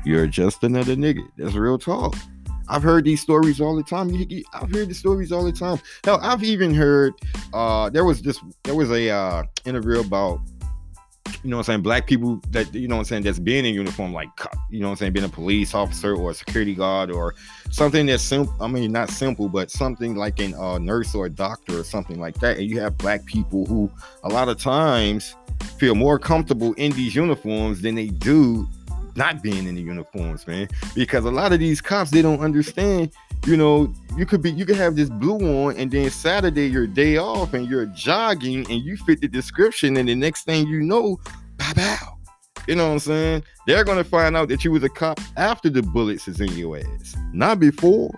You're 0.05 0.27
just 0.27 0.63
another 0.63 0.95
nigga. 0.95 1.25
That's 1.37 1.55
real 1.55 1.77
talk. 1.77 2.15
I've 2.69 2.83
heard 2.83 3.03
these 3.05 3.21
stories 3.21 3.59
all 3.59 3.75
the 3.75 3.83
time. 3.83 4.09
I've 4.53 4.71
heard 4.71 4.89
the 4.89 4.93
stories 4.93 5.31
all 5.31 5.43
the 5.43 5.51
time. 5.51 5.79
Hell, 6.03 6.19
I've 6.21 6.43
even 6.43 6.73
heard 6.73 7.13
uh 7.53 7.89
there 7.89 8.05
was 8.05 8.21
this 8.21 8.39
there 8.63 8.75
was 8.75 8.89
a 8.91 9.09
uh 9.09 9.43
interview 9.65 9.99
about 9.99 10.39
you 11.43 11.49
know 11.49 11.57
what 11.57 11.61
I'm 11.61 11.73
saying, 11.73 11.81
black 11.81 12.07
people 12.07 12.41
that 12.49 12.73
you 12.73 12.87
know 12.87 12.95
what 12.95 13.01
I'm 13.01 13.05
saying 13.05 13.23
that's 13.23 13.39
being 13.39 13.65
in 13.65 13.73
uniform, 13.73 14.13
like 14.13 14.29
you 14.69 14.79
know 14.79 14.87
what 14.87 14.91
I'm 14.91 14.97
saying, 14.97 15.13
being 15.13 15.25
a 15.25 15.29
police 15.29 15.73
officer 15.73 16.15
or 16.15 16.31
a 16.31 16.33
security 16.33 16.75
guard 16.75 17.11
or 17.11 17.35
something 17.71 18.05
that's 18.05 18.23
simple. 18.23 18.53
I 18.59 18.67
mean, 18.67 18.91
not 18.91 19.09
simple, 19.09 19.49
but 19.49 19.71
something 19.71 20.15
like 20.15 20.39
a 20.39 20.53
uh, 20.59 20.77
nurse 20.77 21.15
or 21.15 21.25
a 21.25 21.29
doctor 21.29 21.79
or 21.79 21.83
something 21.83 22.19
like 22.19 22.39
that. 22.39 22.57
And 22.57 22.69
you 22.69 22.79
have 22.79 22.97
black 22.97 23.25
people 23.25 23.65
who 23.65 23.89
a 24.23 24.29
lot 24.29 24.49
of 24.49 24.59
times 24.59 25.35
feel 25.77 25.95
more 25.95 26.19
comfortable 26.19 26.73
in 26.73 26.91
these 26.93 27.15
uniforms 27.15 27.81
than 27.81 27.95
they 27.95 28.07
do 28.07 28.67
not 29.15 29.43
being 29.43 29.67
in 29.67 29.75
the 29.75 29.81
uniforms, 29.81 30.47
man. 30.47 30.67
Because 30.95 31.25
a 31.25 31.31
lot 31.31 31.53
of 31.53 31.59
these 31.59 31.81
cops 31.81 32.11
they 32.11 32.21
don't 32.21 32.39
understand. 32.39 33.11
You 33.45 33.57
know, 33.57 33.93
you 34.15 34.25
could 34.25 34.41
be 34.41 34.51
you 34.51 34.65
could 34.65 34.77
have 34.77 34.95
this 34.95 35.09
blue 35.09 35.67
on, 35.67 35.75
and 35.75 35.91
then 35.91 36.09
Saturday 36.09 36.67
your 36.67 36.87
day 36.87 37.17
off, 37.17 37.53
and 37.53 37.67
you're 37.67 37.87
jogging, 37.87 38.59
and 38.71 38.81
you 38.81 38.95
fit 38.95 39.19
the 39.19 39.27
description, 39.27 39.97
and 39.97 40.07
the 40.07 40.15
next 40.15 40.43
thing 40.43 40.65
you 40.67 40.81
know, 40.81 41.19
bow 41.57 41.73
bow. 41.73 42.17
You 42.67 42.75
know 42.75 42.87
what 42.87 42.93
I'm 42.93 42.99
saying? 42.99 43.43
They're 43.67 43.83
gonna 43.83 44.05
find 44.05 44.37
out 44.37 44.47
that 44.47 44.63
you 44.63 44.71
was 44.71 44.83
a 44.83 44.89
cop 44.89 45.19
after 45.35 45.69
the 45.69 45.81
bullets 45.81 46.27
is 46.29 46.39
in 46.39 46.53
your 46.53 46.77
ass, 46.77 47.17
not 47.33 47.59
before. 47.59 48.11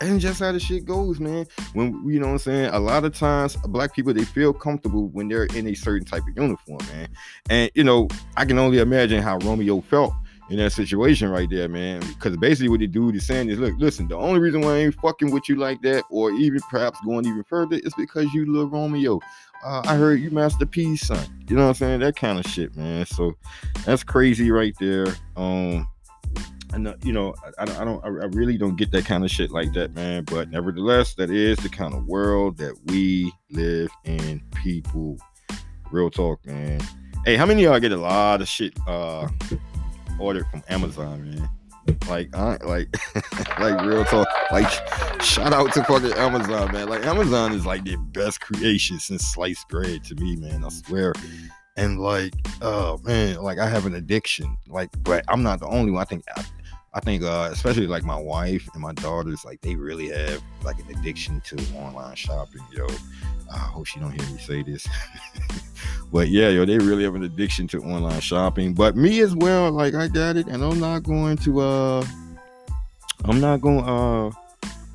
And 0.00 0.20
just 0.20 0.40
how 0.40 0.50
the 0.50 0.58
shit 0.58 0.84
goes, 0.84 1.20
man. 1.20 1.46
When 1.74 2.08
you 2.08 2.18
know 2.18 2.26
what 2.26 2.32
I'm 2.32 2.38
saying, 2.38 2.70
a 2.72 2.78
lot 2.78 3.04
of 3.04 3.14
times 3.16 3.56
black 3.68 3.94
people 3.94 4.12
they 4.12 4.24
feel 4.24 4.52
comfortable 4.52 5.08
when 5.08 5.28
they're 5.28 5.44
in 5.44 5.68
a 5.68 5.74
certain 5.74 6.04
type 6.04 6.22
of 6.22 6.36
uniform, 6.36 6.80
man. 6.92 7.08
And 7.50 7.70
you 7.74 7.84
know, 7.84 8.08
I 8.36 8.44
can 8.44 8.58
only 8.58 8.78
imagine 8.78 9.22
how 9.22 9.38
Romeo 9.38 9.80
felt 9.80 10.12
in 10.52 10.58
that 10.58 10.70
situation 10.70 11.30
right 11.30 11.48
there, 11.48 11.66
man. 11.66 12.00
Because 12.00 12.36
basically 12.36 12.68
what 12.68 12.80
the 12.80 12.86
dude 12.86 13.16
is 13.16 13.26
saying 13.26 13.48
is, 13.48 13.58
look, 13.58 13.72
listen, 13.78 14.06
the 14.06 14.16
only 14.16 14.38
reason 14.38 14.60
why 14.60 14.74
I 14.74 14.78
ain't 14.80 14.94
fucking 14.96 15.30
with 15.30 15.48
you 15.48 15.56
like 15.56 15.80
that, 15.82 16.04
or 16.10 16.30
even 16.32 16.60
perhaps 16.70 17.00
going 17.06 17.26
even 17.26 17.42
further, 17.44 17.80
is 17.82 17.94
because 17.94 18.32
you 18.34 18.44
little 18.52 18.68
Romeo. 18.68 19.18
Uh, 19.64 19.82
I 19.86 19.96
heard 19.96 20.20
you 20.20 20.30
Master 20.30 20.66
P 20.66 20.94
son. 20.96 21.24
You 21.48 21.56
know 21.56 21.62
what 21.62 21.68
I'm 21.68 21.74
saying? 21.74 22.00
That 22.00 22.16
kind 22.16 22.38
of 22.38 22.44
shit, 22.44 22.76
man. 22.76 23.06
So 23.06 23.32
that's 23.86 24.04
crazy 24.04 24.50
right 24.50 24.74
there. 24.78 25.06
Um, 25.36 25.88
and 26.74 26.94
you 27.02 27.14
know, 27.14 27.34
I, 27.58 27.62
I 27.62 27.84
don't, 27.84 28.04
I, 28.04 28.08
I 28.08 28.26
really 28.32 28.58
don't 28.58 28.76
get 28.76 28.90
that 28.92 29.06
kind 29.06 29.24
of 29.24 29.30
shit 29.30 29.52
like 29.52 29.72
that, 29.72 29.94
man. 29.94 30.24
But 30.24 30.50
nevertheless, 30.50 31.14
that 31.14 31.30
is 31.30 31.56
the 31.58 31.70
kind 31.70 31.94
of 31.94 32.04
world 32.06 32.58
that 32.58 32.74
we 32.86 33.32
live 33.50 33.90
in. 34.04 34.42
People, 34.54 35.16
real 35.90 36.10
talk, 36.10 36.44
man. 36.44 36.80
Hey, 37.24 37.36
how 37.36 37.46
many 37.46 37.62
y'all 37.62 37.80
get 37.80 37.92
a 37.92 37.96
lot 37.96 38.42
of 38.42 38.48
shit? 38.48 38.76
Uh, 38.86 39.28
ordered 40.22 40.46
from 40.50 40.62
Amazon, 40.68 41.24
man. 41.24 41.48
Like, 42.08 42.34
I 42.34 42.56
like, 42.64 42.94
like 43.58 43.84
real 43.84 44.04
talk. 44.04 44.28
Like, 44.50 44.70
shout 45.20 45.52
out 45.52 45.72
to 45.74 45.84
fucking 45.84 46.12
Amazon, 46.12 46.72
man. 46.72 46.88
Like, 46.88 47.04
Amazon 47.04 47.52
is 47.52 47.66
like 47.66 47.84
the 47.84 47.96
best 47.96 48.40
creation 48.40 49.00
since 49.00 49.26
sliced 49.26 49.68
bread 49.68 50.04
to 50.04 50.14
me, 50.14 50.36
man. 50.36 50.64
I 50.64 50.68
swear. 50.68 51.12
And 51.76 51.98
like, 51.98 52.34
oh 52.60 53.00
man, 53.02 53.36
like 53.42 53.58
I 53.58 53.68
have 53.68 53.86
an 53.86 53.94
addiction. 53.94 54.56
Like, 54.68 54.90
but 55.02 55.24
I'm 55.28 55.42
not 55.42 55.58
the 55.58 55.66
only 55.66 55.90
one. 55.90 56.02
I 56.02 56.04
think, 56.04 56.24
I, 56.36 56.44
I 56.94 57.00
think, 57.00 57.22
uh, 57.24 57.48
especially 57.50 57.86
like 57.86 58.04
my 58.04 58.18
wife 58.18 58.68
and 58.74 58.82
my 58.82 58.92
daughters, 58.92 59.44
like 59.44 59.60
they 59.62 59.74
really 59.74 60.08
have 60.10 60.42
like 60.62 60.78
an 60.78 60.96
addiction 60.96 61.40
to 61.46 61.56
online 61.76 62.14
shopping, 62.14 62.62
yo. 62.72 62.86
I 63.52 63.58
hope 63.58 63.86
she 63.86 64.00
don't 64.00 64.12
hear 64.12 64.30
me 64.30 64.38
say 64.38 64.62
this. 64.62 64.86
but 66.12 66.28
yeah, 66.28 66.50
yo, 66.50 66.66
they 66.66 66.78
really 66.78 67.04
have 67.04 67.14
an 67.14 67.24
addiction 67.24 67.66
to 67.68 67.78
online 67.78 68.20
shopping. 68.20 68.74
But 68.74 68.96
me 68.96 69.20
as 69.20 69.34
well, 69.34 69.72
like 69.72 69.94
I 69.94 70.08
got 70.08 70.36
it, 70.36 70.46
and 70.46 70.62
I'm 70.62 70.78
not 70.78 71.02
going 71.02 71.38
to 71.38 71.60
uh 71.60 72.06
I'm 73.24 73.40
not 73.40 73.62
gonna 73.62 74.26
uh 74.26 74.30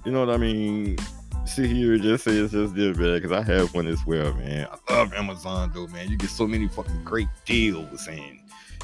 you 0.06 0.12
know 0.12 0.26
what 0.26 0.34
I 0.34 0.38
mean 0.38 0.98
sit 1.46 1.70
here 1.70 1.94
and 1.94 2.04
just 2.04 2.26
say 2.26 2.32
it's 2.32 2.52
just 2.52 2.76
this 2.76 2.98
man 2.98 3.16
because 3.16 3.32
I 3.32 3.42
have 3.42 3.74
one 3.74 3.88
as 3.88 4.06
well, 4.06 4.34
man. 4.36 4.68
I 4.88 4.94
love 4.94 5.14
Amazon 5.14 5.72
though, 5.74 5.88
man. 5.88 6.10
You 6.10 6.18
get 6.18 6.30
so 6.30 6.46
many 6.46 6.68
fucking 6.68 7.04
great 7.04 7.30
deals 7.46 8.08
and 8.08 8.40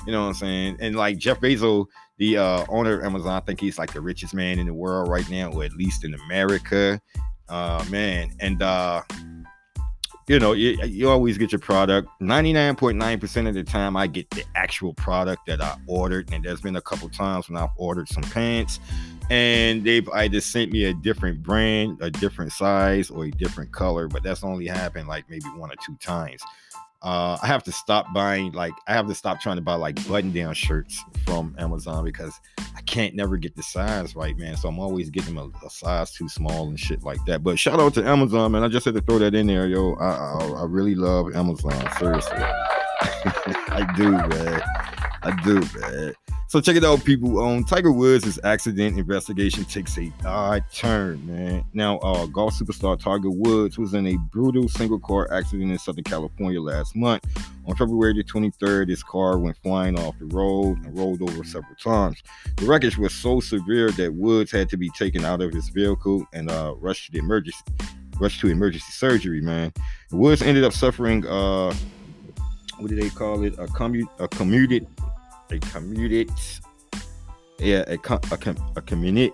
you 0.05 0.11
know 0.11 0.21
what 0.21 0.29
I'm 0.29 0.33
saying? 0.33 0.77
And 0.79 0.95
like 0.95 1.17
Jeff 1.17 1.39
Bezos, 1.39 1.85
the 2.17 2.37
uh 2.37 2.65
owner 2.67 2.99
of 2.99 3.05
Amazon, 3.05 3.33
I 3.33 3.41
think 3.41 3.59
he's 3.59 3.77
like 3.77 3.93
the 3.93 4.01
richest 4.01 4.33
man 4.33 4.57
in 4.57 4.65
the 4.65 4.73
world 4.73 5.07
right 5.07 5.29
now, 5.29 5.51
or 5.51 5.63
at 5.63 5.73
least 5.73 6.03
in 6.03 6.15
America. 6.15 6.99
Uh 7.47 7.85
man, 7.91 8.31
and 8.39 8.61
uh 8.63 9.01
you 10.27 10.39
know, 10.39 10.53
you, 10.53 10.77
you 10.83 11.09
always 11.09 11.37
get 11.37 11.51
your 11.51 11.59
product. 11.59 12.07
99.9% 12.21 13.47
of 13.47 13.53
the 13.53 13.63
time, 13.63 13.97
I 13.97 14.07
get 14.07 14.29
the 14.31 14.43
actual 14.55 14.93
product 14.93 15.45
that 15.47 15.61
I 15.61 15.75
ordered. 15.87 16.31
And 16.31 16.43
there's 16.43 16.61
been 16.61 16.75
a 16.75 16.81
couple 16.81 17.09
times 17.09 17.49
when 17.49 17.57
I've 17.57 17.69
ordered 17.75 18.07
some 18.09 18.23
pants 18.23 18.79
and 19.29 19.83
they've 19.83 20.07
either 20.09 20.41
sent 20.41 20.71
me 20.71 20.85
a 20.85 20.93
different 20.93 21.43
brand, 21.43 21.97
a 22.01 22.11
different 22.11 22.51
size, 22.51 23.09
or 23.09 23.25
a 23.25 23.31
different 23.31 23.71
color. 23.71 24.07
But 24.07 24.23
that's 24.23 24.43
only 24.43 24.67
happened 24.67 25.07
like 25.07 25.29
maybe 25.29 25.45
one 25.55 25.71
or 25.71 25.75
two 25.85 25.95
times 25.97 26.41
uh, 27.03 27.37
I 27.41 27.47
have 27.47 27.63
to 27.63 27.71
stop 27.71 28.13
buying 28.13 28.53
like 28.53 28.73
I 28.87 28.93
have 28.93 29.07
to 29.07 29.15
stop 29.15 29.41
trying 29.41 29.57
to 29.57 29.61
buy 29.61 29.75
like 29.75 29.95
button 30.07 30.31
down 30.31 30.53
shirts 30.53 31.03
from 31.25 31.53
Amazon 31.59 32.05
because 32.05 32.39
I 32.77 32.81
can't 32.81 33.13
never 33.13 33.35
get 33.35 33.55
the 33.55 33.63
size 33.63 34.15
right, 34.15 34.37
man. 34.37 34.55
So 34.55 34.69
I'm 34.69 34.79
always 34.79 35.09
getting 35.09 35.37
a, 35.37 35.47
a, 35.65 35.69
size 35.69 36.11
too 36.11 36.29
small 36.29 36.69
and 36.69 36.79
shit 36.79 37.03
like 37.03 37.23
that. 37.25 37.43
But 37.43 37.59
shout 37.59 37.79
out 37.79 37.93
to 37.95 38.07
Amazon, 38.07 38.53
man. 38.53 38.63
I 38.63 38.69
just 38.69 38.85
had 38.85 38.93
to 38.95 39.01
throw 39.01 39.19
that 39.19 39.35
in 39.35 39.47
there, 39.47 39.67
yo. 39.67 39.95
I 39.95 40.11
I, 40.11 40.47
I 40.61 40.63
really 40.65 40.95
love 40.95 41.35
Amazon, 41.35 41.73
seriously. 41.99 42.37
I 42.41 43.93
do, 43.97 44.11
man. 44.11 44.61
I 45.23 45.31
do, 45.43 45.61
man. 45.79 46.13
So 46.49 46.61
check 46.61 46.75
it 46.75 46.83
out, 46.83 47.03
people. 47.03 47.39
Um, 47.39 47.63
Tiger 47.63 47.91
Woods' 47.91 48.39
accident 48.43 48.99
investigation 48.99 49.63
takes 49.65 49.97
a 49.97 50.11
odd 50.25 50.63
turn, 50.71 51.25
man. 51.25 51.63
Now, 51.73 51.97
uh, 51.99 52.25
golf 52.27 52.53
superstar 52.53 52.99
Tiger 52.99 53.31
Woods 53.31 53.77
was 53.77 53.93
in 53.93 54.05
a 54.05 54.17
brutal 54.31 54.67
single 54.67 54.99
car 54.99 55.31
accident 55.33 55.71
in 55.71 55.79
Southern 55.79 56.03
California 56.03 56.61
last 56.61 56.95
month. 56.95 57.23
On 57.65 57.75
February 57.75 58.13
the 58.13 58.23
23rd, 58.23 58.89
his 58.89 59.01
car 59.01 59.39
went 59.39 59.57
flying 59.63 59.97
off 59.97 60.19
the 60.19 60.25
road 60.25 60.77
and 60.85 60.95
rolled 60.97 61.21
over 61.21 61.43
several 61.43 61.75
times. 61.75 62.21
The 62.57 62.65
wreckage 62.65 62.97
was 62.97 63.15
so 63.15 63.39
severe 63.39 63.89
that 63.91 64.13
Woods 64.13 64.51
had 64.51 64.69
to 64.69 64.77
be 64.77 64.89
taken 64.89 65.23
out 65.23 65.41
of 65.41 65.53
his 65.53 65.69
vehicle 65.69 66.27
and 66.33 66.51
uh, 66.51 66.75
rushed 66.77 67.05
to 67.07 67.11
the 67.13 67.19
emergency 67.19 67.63
rushed 68.19 68.41
to 68.41 68.47
emergency 68.47 68.91
surgery. 68.91 69.41
Man, 69.41 69.73
Woods 70.11 70.43
ended 70.43 70.63
up 70.63 70.73
suffering 70.73 71.25
uh, 71.25 71.73
what 72.77 72.89
do 72.89 72.95
they 72.95 73.09
call 73.09 73.43
it? 73.43 73.57
A 73.59 73.67
commute 73.67 74.09
a 74.19 74.27
commuted 74.27 74.85
a 75.51 75.59
commuted, 75.59 76.31
yeah, 77.59 77.83
a, 77.87 77.97
a, 78.13 78.55
a 78.75 78.81
community 78.81 79.33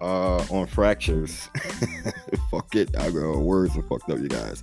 uh, 0.00 0.36
on 0.50 0.66
fractures. 0.66 1.48
Fuck 2.50 2.74
it, 2.74 2.96
I 2.96 3.10
got 3.10 3.38
words 3.38 3.76
are 3.76 3.82
fucked 3.82 4.10
up, 4.10 4.18
you 4.18 4.28
guys. 4.28 4.62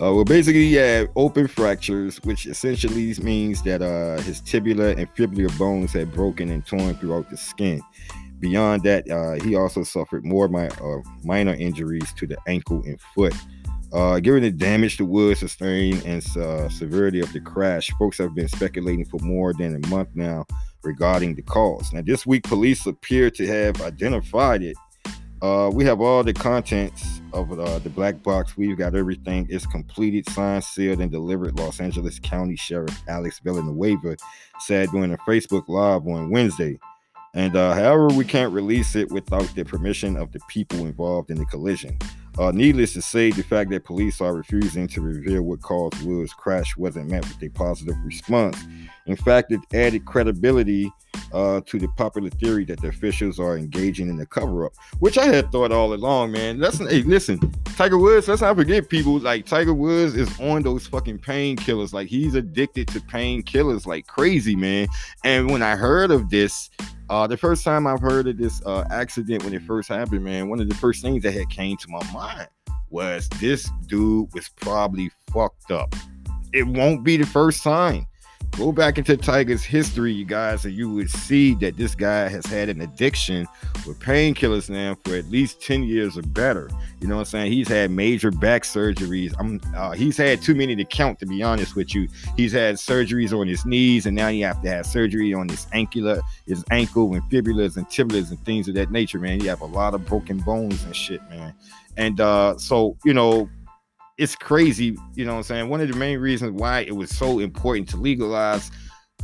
Uh, 0.00 0.12
well, 0.12 0.24
basically, 0.24 0.66
yeah, 0.66 1.04
open 1.14 1.46
fractures, 1.46 2.20
which 2.24 2.46
essentially 2.46 3.14
means 3.22 3.62
that 3.62 3.80
uh, 3.80 4.20
his 4.22 4.40
tibia 4.40 4.96
and 4.96 5.14
fibular 5.14 5.56
bones 5.56 5.92
had 5.92 6.12
broken 6.12 6.50
and 6.50 6.66
torn 6.66 6.96
throughout 6.96 7.30
the 7.30 7.36
skin. 7.36 7.80
Beyond 8.40 8.82
that, 8.82 9.08
uh, 9.08 9.42
he 9.44 9.54
also 9.54 9.84
suffered 9.84 10.24
more 10.24 10.46
uh, 10.54 10.98
minor 11.22 11.54
injuries 11.54 12.12
to 12.14 12.26
the 12.26 12.36
ankle 12.48 12.82
and 12.84 13.00
foot. 13.14 13.34
Uh, 13.94 14.18
given 14.18 14.42
the 14.42 14.50
damage 14.50 14.96
the 14.96 15.04
wood 15.04 15.38
sustained 15.38 16.02
and 16.04 16.24
uh, 16.36 16.68
severity 16.68 17.20
of 17.20 17.32
the 17.32 17.40
crash, 17.40 17.90
folks 17.96 18.18
have 18.18 18.34
been 18.34 18.48
speculating 18.48 19.04
for 19.04 19.20
more 19.20 19.52
than 19.52 19.80
a 19.82 19.88
month 19.88 20.08
now 20.14 20.44
regarding 20.82 21.36
the 21.36 21.42
cause. 21.42 21.92
Now, 21.92 22.02
this 22.02 22.26
week, 22.26 22.42
police 22.42 22.84
appear 22.86 23.30
to 23.30 23.46
have 23.46 23.80
identified 23.82 24.64
it. 24.64 24.76
Uh, 25.40 25.70
we 25.72 25.84
have 25.84 26.00
all 26.00 26.24
the 26.24 26.32
contents 26.32 27.20
of 27.32 27.52
uh, 27.52 27.78
the 27.80 27.90
black 27.90 28.20
box. 28.22 28.56
We've 28.56 28.76
got 28.76 28.96
everything. 28.96 29.46
It's 29.48 29.66
completed, 29.66 30.28
signed, 30.28 30.64
sealed, 30.64 31.00
and 31.00 31.12
delivered. 31.12 31.56
Los 31.56 31.80
Angeles 31.80 32.18
County 32.18 32.56
Sheriff 32.56 33.00
Alex 33.06 33.40
Villanueva 33.44 34.16
said 34.58 34.88
during 34.90 35.12
a 35.12 35.18
Facebook 35.18 35.68
Live 35.68 36.04
on 36.08 36.30
Wednesday. 36.30 36.80
And 37.34 37.54
uh, 37.56 37.74
however, 37.74 38.08
we 38.08 38.24
can't 38.24 38.52
release 38.52 38.96
it 38.96 39.10
without 39.12 39.46
the 39.54 39.64
permission 39.64 40.16
of 40.16 40.32
the 40.32 40.40
people 40.48 40.80
involved 40.80 41.30
in 41.30 41.38
the 41.38 41.46
collision. 41.46 41.96
Uh, 42.38 42.50
needless 42.50 42.92
to 42.94 43.02
say, 43.02 43.30
the 43.30 43.42
fact 43.42 43.70
that 43.70 43.84
police 43.84 44.20
are 44.20 44.34
refusing 44.34 44.88
to 44.88 45.00
reveal 45.00 45.42
what 45.42 45.62
caused 45.62 46.02
Wood's 46.04 46.32
crash 46.32 46.76
wasn't 46.76 47.10
met 47.10 47.22
with 47.22 47.42
a 47.42 47.48
positive 47.50 47.94
response. 48.04 48.58
In 49.06 49.16
fact, 49.16 49.52
it 49.52 49.60
added 49.72 50.04
credibility 50.04 50.90
uh, 51.32 51.60
to 51.66 51.78
the 51.78 51.88
popular 51.88 52.30
theory 52.30 52.64
that 52.64 52.80
the 52.80 52.88
officials 52.88 53.38
are 53.38 53.56
engaging 53.56 54.08
in 54.08 54.16
the 54.16 54.26
cover 54.26 54.66
up, 54.66 54.72
which 54.98 55.18
I 55.18 55.26
had 55.26 55.52
thought 55.52 55.72
all 55.72 55.92
along, 55.92 56.32
man. 56.32 56.58
Listen, 56.58 56.88
hey, 56.88 57.02
listen, 57.02 57.38
Tiger 57.76 57.98
Woods, 57.98 58.28
let's 58.28 58.42
not 58.42 58.56
forget 58.56 58.88
people 58.88 59.18
like 59.18 59.46
Tiger 59.46 59.74
Woods 59.74 60.14
is 60.14 60.40
on 60.40 60.62
those 60.62 60.86
fucking 60.86 61.18
painkillers. 61.18 61.92
Like 61.92 62.08
he's 62.08 62.34
addicted 62.34 62.88
to 62.88 63.00
painkillers 63.00 63.86
like 63.86 64.06
crazy, 64.06 64.56
man. 64.56 64.88
And 65.22 65.50
when 65.50 65.62
I 65.62 65.76
heard 65.76 66.10
of 66.10 66.30
this, 66.30 66.70
Uh, 67.10 67.26
the 67.26 67.36
first 67.36 67.64
time 67.64 67.86
I've 67.86 68.00
heard 68.00 68.26
of 68.26 68.38
this 68.38 68.62
uh, 68.64 68.84
accident 68.90 69.44
when 69.44 69.52
it 69.52 69.62
first 69.62 69.88
happened, 69.88 70.24
man, 70.24 70.48
one 70.48 70.60
of 70.60 70.68
the 70.68 70.74
first 70.74 71.02
things 71.02 71.22
that 71.22 71.32
had 71.32 71.50
came 71.50 71.76
to 71.76 71.88
my 71.88 72.12
mind 72.12 72.48
was 72.90 73.28
this 73.40 73.70
dude 73.86 74.32
was 74.32 74.48
probably 74.48 75.10
fucked 75.32 75.70
up. 75.70 75.94
It 76.52 76.66
won't 76.66 77.04
be 77.04 77.16
the 77.16 77.26
first 77.26 77.62
time. 77.62 78.06
Go 78.56 78.70
back 78.70 78.98
into 78.98 79.16
Tiger's 79.16 79.64
history, 79.64 80.12
you 80.12 80.24
guys, 80.24 80.64
and 80.64 80.72
you 80.72 80.88
would 80.88 81.10
see 81.10 81.54
that 81.56 81.76
this 81.76 81.96
guy 81.96 82.28
has 82.28 82.46
had 82.46 82.68
an 82.68 82.82
addiction 82.82 83.48
with 83.84 83.98
painkillers 83.98 84.70
now 84.70 84.96
for 85.04 85.16
at 85.16 85.28
least 85.28 85.60
10 85.60 85.82
years 85.82 86.16
or 86.16 86.22
better. 86.22 86.70
You 87.00 87.08
know 87.08 87.16
what 87.16 87.22
I'm 87.22 87.26
saying? 87.26 87.52
He's 87.52 87.66
had 87.66 87.90
major 87.90 88.30
back 88.30 88.62
surgeries. 88.62 89.34
I'm 89.40 89.60
uh, 89.74 89.90
he's 89.90 90.16
had 90.16 90.40
too 90.40 90.54
many 90.54 90.76
to 90.76 90.84
count, 90.84 91.18
to 91.18 91.26
be 91.26 91.42
honest 91.42 91.74
with 91.74 91.96
you. 91.96 92.06
He's 92.36 92.52
had 92.52 92.76
surgeries 92.76 93.36
on 93.36 93.48
his 93.48 93.66
knees, 93.66 94.06
and 94.06 94.14
now 94.14 94.28
you 94.28 94.44
have 94.44 94.62
to 94.62 94.68
have 94.68 94.86
surgery 94.86 95.34
on 95.34 95.48
his 95.48 95.66
ankle, 95.72 96.22
his 96.46 96.64
ankle 96.70 97.12
and 97.12 97.24
fibulas 97.24 97.76
and 97.76 97.88
tibialis 97.88 98.30
and 98.30 98.42
things 98.44 98.68
of 98.68 98.76
that 98.76 98.92
nature, 98.92 99.18
man. 99.18 99.40
You 99.40 99.48
have 99.48 99.62
a 99.62 99.66
lot 99.66 99.94
of 99.94 100.06
broken 100.06 100.38
bones 100.38 100.84
and 100.84 100.94
shit, 100.94 101.20
man. 101.28 101.54
And 101.96 102.20
uh, 102.20 102.56
so, 102.58 102.96
you 103.04 103.14
know, 103.14 103.48
it's 104.16 104.36
crazy, 104.36 104.96
you 105.14 105.24
know 105.24 105.32
what 105.32 105.38
I'm 105.38 105.42
saying? 105.44 105.68
One 105.68 105.80
of 105.80 105.88
the 105.88 105.96
main 105.96 106.18
reasons 106.18 106.52
why 106.52 106.80
it 106.80 106.94
was 106.94 107.10
so 107.10 107.40
important 107.40 107.88
to 107.90 107.96
legalize 107.96 108.70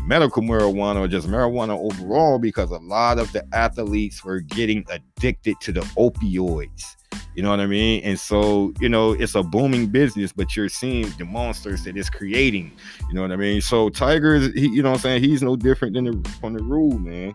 medical 0.00 0.42
marijuana 0.42 0.96
or 0.96 1.08
just 1.08 1.28
marijuana 1.28 1.78
overall 1.78 2.38
because 2.38 2.70
a 2.70 2.78
lot 2.78 3.18
of 3.18 3.30
the 3.32 3.44
athletes 3.52 4.24
were 4.24 4.40
getting 4.40 4.84
addicted 4.90 5.60
to 5.60 5.72
the 5.72 5.82
opioids. 5.96 6.96
You 7.34 7.44
know 7.44 7.50
what 7.50 7.60
I 7.60 7.66
mean? 7.66 8.02
And 8.02 8.18
so, 8.18 8.72
you 8.80 8.88
know, 8.88 9.12
it's 9.12 9.34
a 9.36 9.42
booming 9.42 9.86
business, 9.86 10.32
but 10.32 10.56
you're 10.56 10.68
seeing 10.68 11.08
the 11.16 11.24
monsters 11.24 11.84
that 11.84 11.96
it's 11.96 12.10
creating. 12.10 12.72
You 13.08 13.14
know 13.14 13.22
what 13.22 13.30
I 13.30 13.36
mean? 13.36 13.60
So 13.60 13.88
Tiger 13.88 14.34
is, 14.34 14.52
he, 14.54 14.68
you 14.68 14.82
know 14.82 14.90
what 14.90 14.96
I'm 14.96 15.02
saying? 15.02 15.22
He's 15.22 15.42
no 15.42 15.54
different 15.54 15.94
than 15.94 16.04
the 16.04 16.28
from 16.40 16.54
the 16.54 16.62
rule, 16.62 16.98
man. 16.98 17.34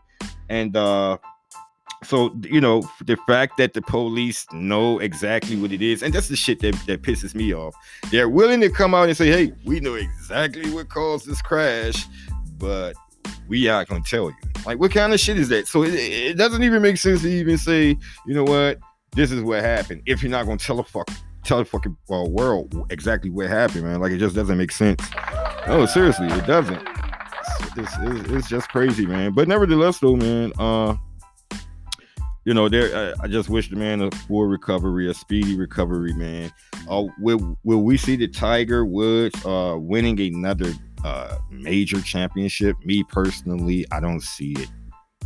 And 0.50 0.76
uh 0.76 1.18
so 2.06 2.36
you 2.44 2.62
know 2.62 2.88
the 3.06 3.18
fact 3.28 3.58
that 3.58 3.74
the 3.74 3.82
police 3.82 4.46
know 4.54 5.00
exactly 5.00 5.56
what 5.56 5.72
it 5.72 5.82
is 5.82 6.04
and 6.04 6.13
that's 6.13 6.28
the 6.28 6.36
shit 6.36 6.60
that, 6.60 6.76
that 6.88 7.02
pisses 7.02 7.36
me 7.36 7.54
off. 7.54 7.76
They're 8.12 8.30
willing 8.30 8.62
to 8.62 8.70
come 8.70 8.94
out 8.94 9.08
and 9.08 9.18
say 9.18 9.28
hey 9.28 9.54
we 9.65 9.80
know 9.80 9.96
exactly 9.96 10.70
what 10.72 10.89
caused 10.89 11.28
this 11.28 11.41
crash 11.41 12.06
but 12.58 12.94
we 13.48 13.68
are 13.68 13.86
gonna 13.86 14.02
tell 14.02 14.30
you. 14.30 14.36
Like 14.65 14.80
what 14.80 14.91
kind 14.91 15.13
of 15.13 15.20
shit 15.20 15.38
is 15.38 15.50
that? 15.50 15.68
So 15.68 15.84
it, 15.84 15.94
it 15.94 16.38
doesn't 16.38 16.63
even 16.63 16.82
make 16.82 16.98
sense 16.98 17.22
to 17.22 17.30
even 17.30 17.58
say 17.58 17.98
you 18.26 18.34
know 18.34 18.44
what? 18.44 18.80
This 19.12 19.32
is 19.32 19.41
what 19.41 19.62
happened. 19.62 20.02
If 20.06 20.22
you're 20.22 20.32
not 20.32 20.46
gonna 20.46 20.58
tell 20.58 20.80
a 20.80 20.84
fuck 20.84 21.10
tell 21.44 21.60
the 21.60 21.65
fucking 21.65 21.96
uh, 22.12 22.24
world 22.24 22.88
exactly 22.89 23.30
what 23.30 23.48
happened 23.48 23.84
man. 23.84 24.00
Like 24.00 24.12
it 24.12 24.18
just 24.18 24.36
doesn't 24.36 24.58
make 24.58 24.72
sense. 24.72 25.02
No 25.68 25.86
seriously 25.86 26.28
it 26.28 26.46
doesn't. 26.46 26.82
It's, 27.78 27.91
it's, 28.00 28.30
it's 28.32 28.50
just 28.50 28.70
crazy 28.70 29.06
man. 29.06 29.34
But 29.34 29.48
nevertheless 29.48 30.00
though 30.00 30.15
man 30.15 30.52
uh 30.60 30.96
you 32.46 32.54
know, 32.54 32.70
there. 32.70 33.16
I, 33.20 33.24
I, 33.24 33.28
just 33.28 33.50
wish 33.50 33.70
the 33.70 33.76
man 33.76 34.02
a 34.02 34.12
full 34.12 34.46
recovery, 34.46 35.10
a 35.10 35.14
speedy 35.14 35.58
recovery, 35.58 36.14
man. 36.14 36.52
Uh, 36.88 37.06
will 37.20 37.58
will 37.64 37.82
we 37.82 37.98
see 37.98 38.16
the 38.16 38.28
Tiger 38.28 38.86
Woods 38.86 39.44
uh, 39.46 39.76
winning 39.78 40.20
another 40.20 40.72
uh, 41.04 41.40
major 41.50 42.00
championship? 42.02 42.78
Me 42.86 43.04
personally, 43.04 43.86
I 43.92 44.00
don't 44.00 44.22
see 44.22 44.54
it. 44.54 44.70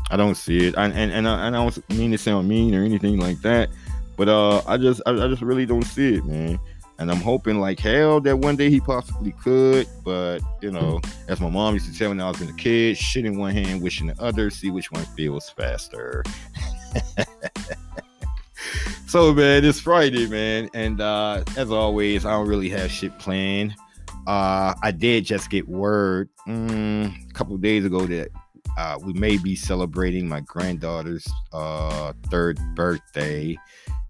I 0.09 0.15
don't 0.15 0.35
see 0.35 0.67
it. 0.67 0.77
I, 0.77 0.85
and 0.85 1.11
and 1.11 1.27
I, 1.27 1.47
and 1.47 1.55
I 1.57 1.59
don't 1.59 1.89
mean 1.89 2.11
to 2.11 2.17
sound 2.17 2.47
mean 2.47 2.73
or 2.73 2.83
anything 2.83 3.19
like 3.19 3.41
that, 3.41 3.69
but 4.15 4.29
uh, 4.29 4.61
I 4.65 4.77
just 4.77 5.01
I, 5.05 5.11
I 5.11 5.27
just 5.27 5.41
really 5.41 5.65
don't 5.65 5.83
see 5.83 6.15
it, 6.15 6.25
man. 6.25 6.57
And 6.99 7.09
I'm 7.09 7.21
hoping 7.21 7.59
like 7.59 7.79
hell 7.79 8.19
that 8.21 8.39
one 8.39 8.57
day 8.57 8.69
he 8.69 8.81
possibly 8.81 9.31
could. 9.31 9.87
But 10.05 10.39
you 10.61 10.71
know, 10.71 11.01
as 11.27 11.41
my 11.41 11.49
mom 11.49 11.73
used 11.73 11.91
to 11.91 11.97
tell 11.97 12.09
me 12.09 12.17
when 12.17 12.25
I 12.25 12.29
was 12.29 12.41
in 12.41 12.49
a 12.49 12.53
kid, 12.53 12.97
shit 12.97 13.25
in 13.25 13.37
one 13.37 13.53
hand, 13.53 13.81
wishing 13.81 14.07
the 14.07 14.21
other, 14.21 14.49
see 14.49 14.69
which 14.69 14.89
one 14.91 15.05
feels 15.17 15.49
faster. 15.49 16.23
so 19.07 19.33
man, 19.33 19.65
it's 19.65 19.79
Friday, 19.79 20.27
man, 20.27 20.69
and 20.73 21.01
uh, 21.01 21.43
as 21.57 21.71
always, 21.71 22.25
I 22.25 22.31
don't 22.31 22.47
really 22.47 22.69
have 22.69 22.91
shit 22.91 23.17
planned. 23.19 23.73
Uh, 24.27 24.75
I 24.83 24.91
did 24.91 25.25
just 25.25 25.49
get 25.49 25.67
word 25.67 26.29
mm, 26.47 27.29
a 27.29 27.33
couple 27.33 27.57
days 27.57 27.85
ago 27.85 28.05
that 28.05 28.29
uh, 28.77 28.97
we 29.01 29.13
may 29.13 29.37
be 29.37 29.55
celebrating 29.55 30.27
my 30.27 30.41
granddaughter's 30.41 31.27
uh, 31.51 32.13
third 32.29 32.59
birthday 32.75 33.57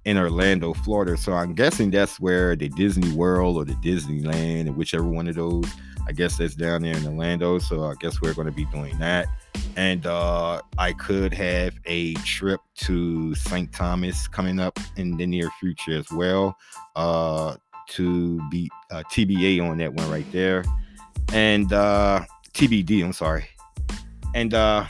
in 0.05 0.17
Orlando, 0.17 0.73
Florida. 0.73 1.17
So 1.17 1.33
I'm 1.33 1.53
guessing 1.53 1.91
that's 1.91 2.19
where 2.19 2.55
the 2.55 2.69
Disney 2.69 3.11
World 3.13 3.57
or 3.57 3.65
the 3.65 3.75
Disneyland, 3.75 4.61
and 4.61 4.75
whichever 4.75 5.05
one 5.05 5.27
of 5.27 5.35
those, 5.35 5.65
I 6.07 6.11
guess 6.11 6.37
that's 6.37 6.55
down 6.55 6.81
there 6.81 6.97
in 6.97 7.05
Orlando. 7.05 7.59
So 7.59 7.85
I 7.85 7.93
guess 7.99 8.21
we're 8.21 8.33
going 8.33 8.47
to 8.47 8.53
be 8.53 8.65
doing 8.65 8.97
that 8.99 9.27
and 9.79 10.05
uh, 10.05 10.61
I 10.77 10.91
could 10.91 11.33
have 11.33 11.73
a 11.85 12.13
trip 12.15 12.59
to 12.79 13.33
St. 13.33 13.71
Thomas 13.71 14.27
coming 14.27 14.59
up 14.59 14.77
in 14.97 15.15
the 15.15 15.25
near 15.25 15.49
future 15.61 15.97
as 15.97 16.11
well. 16.11 16.57
Uh, 16.97 17.55
to 17.91 18.49
be 18.49 18.69
uh, 18.91 19.03
TBA 19.09 19.63
on 19.63 19.77
that 19.77 19.93
one 19.93 20.11
right 20.11 20.29
there, 20.33 20.65
and 21.31 21.71
uh, 21.71 22.19
TBD. 22.53 23.05
I'm 23.05 23.13
sorry, 23.13 23.45
and 24.35 24.53
uh, 24.53 24.85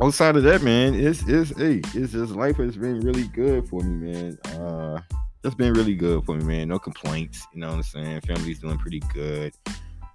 outside 0.00 0.36
of 0.36 0.44
that, 0.44 0.62
man, 0.62 0.94
it's 0.94 1.26
it's 1.26 1.50
hey, 1.58 1.82
it's 1.92 2.12
just 2.12 2.32
life 2.36 2.58
has 2.58 2.76
been 2.76 3.00
really 3.00 3.26
good 3.28 3.68
for 3.68 3.82
me, 3.82 4.12
man. 4.12 4.38
Uh, 4.60 5.00
it's 5.42 5.56
been 5.56 5.72
really 5.72 5.96
good 5.96 6.24
for 6.24 6.36
me, 6.36 6.44
man. 6.44 6.68
No 6.68 6.78
complaints. 6.78 7.44
You 7.52 7.60
know 7.60 7.70
what 7.70 7.76
I'm 7.76 7.82
saying? 7.82 8.20
Family's 8.20 8.60
doing 8.60 8.78
pretty 8.78 9.02
good. 9.12 9.52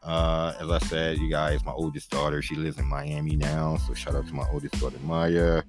Uh, 0.07 0.53
as 0.61 0.71
I 0.71 0.79
said, 0.79 1.17
you 1.17 1.29
guys, 1.29 1.65
my 1.65 1.73
oldest 1.73 2.09
daughter, 2.09 2.41
she 2.41 2.55
lives 2.55 2.79
in 2.79 2.85
Miami 2.85 3.35
now. 3.35 3.75
So 3.75 3.93
shout 3.93 4.15
out 4.15 4.25
to 4.27 4.33
my 4.33 4.45
oldest 4.53 4.79
daughter, 4.79 4.97
Maya. 5.03 5.63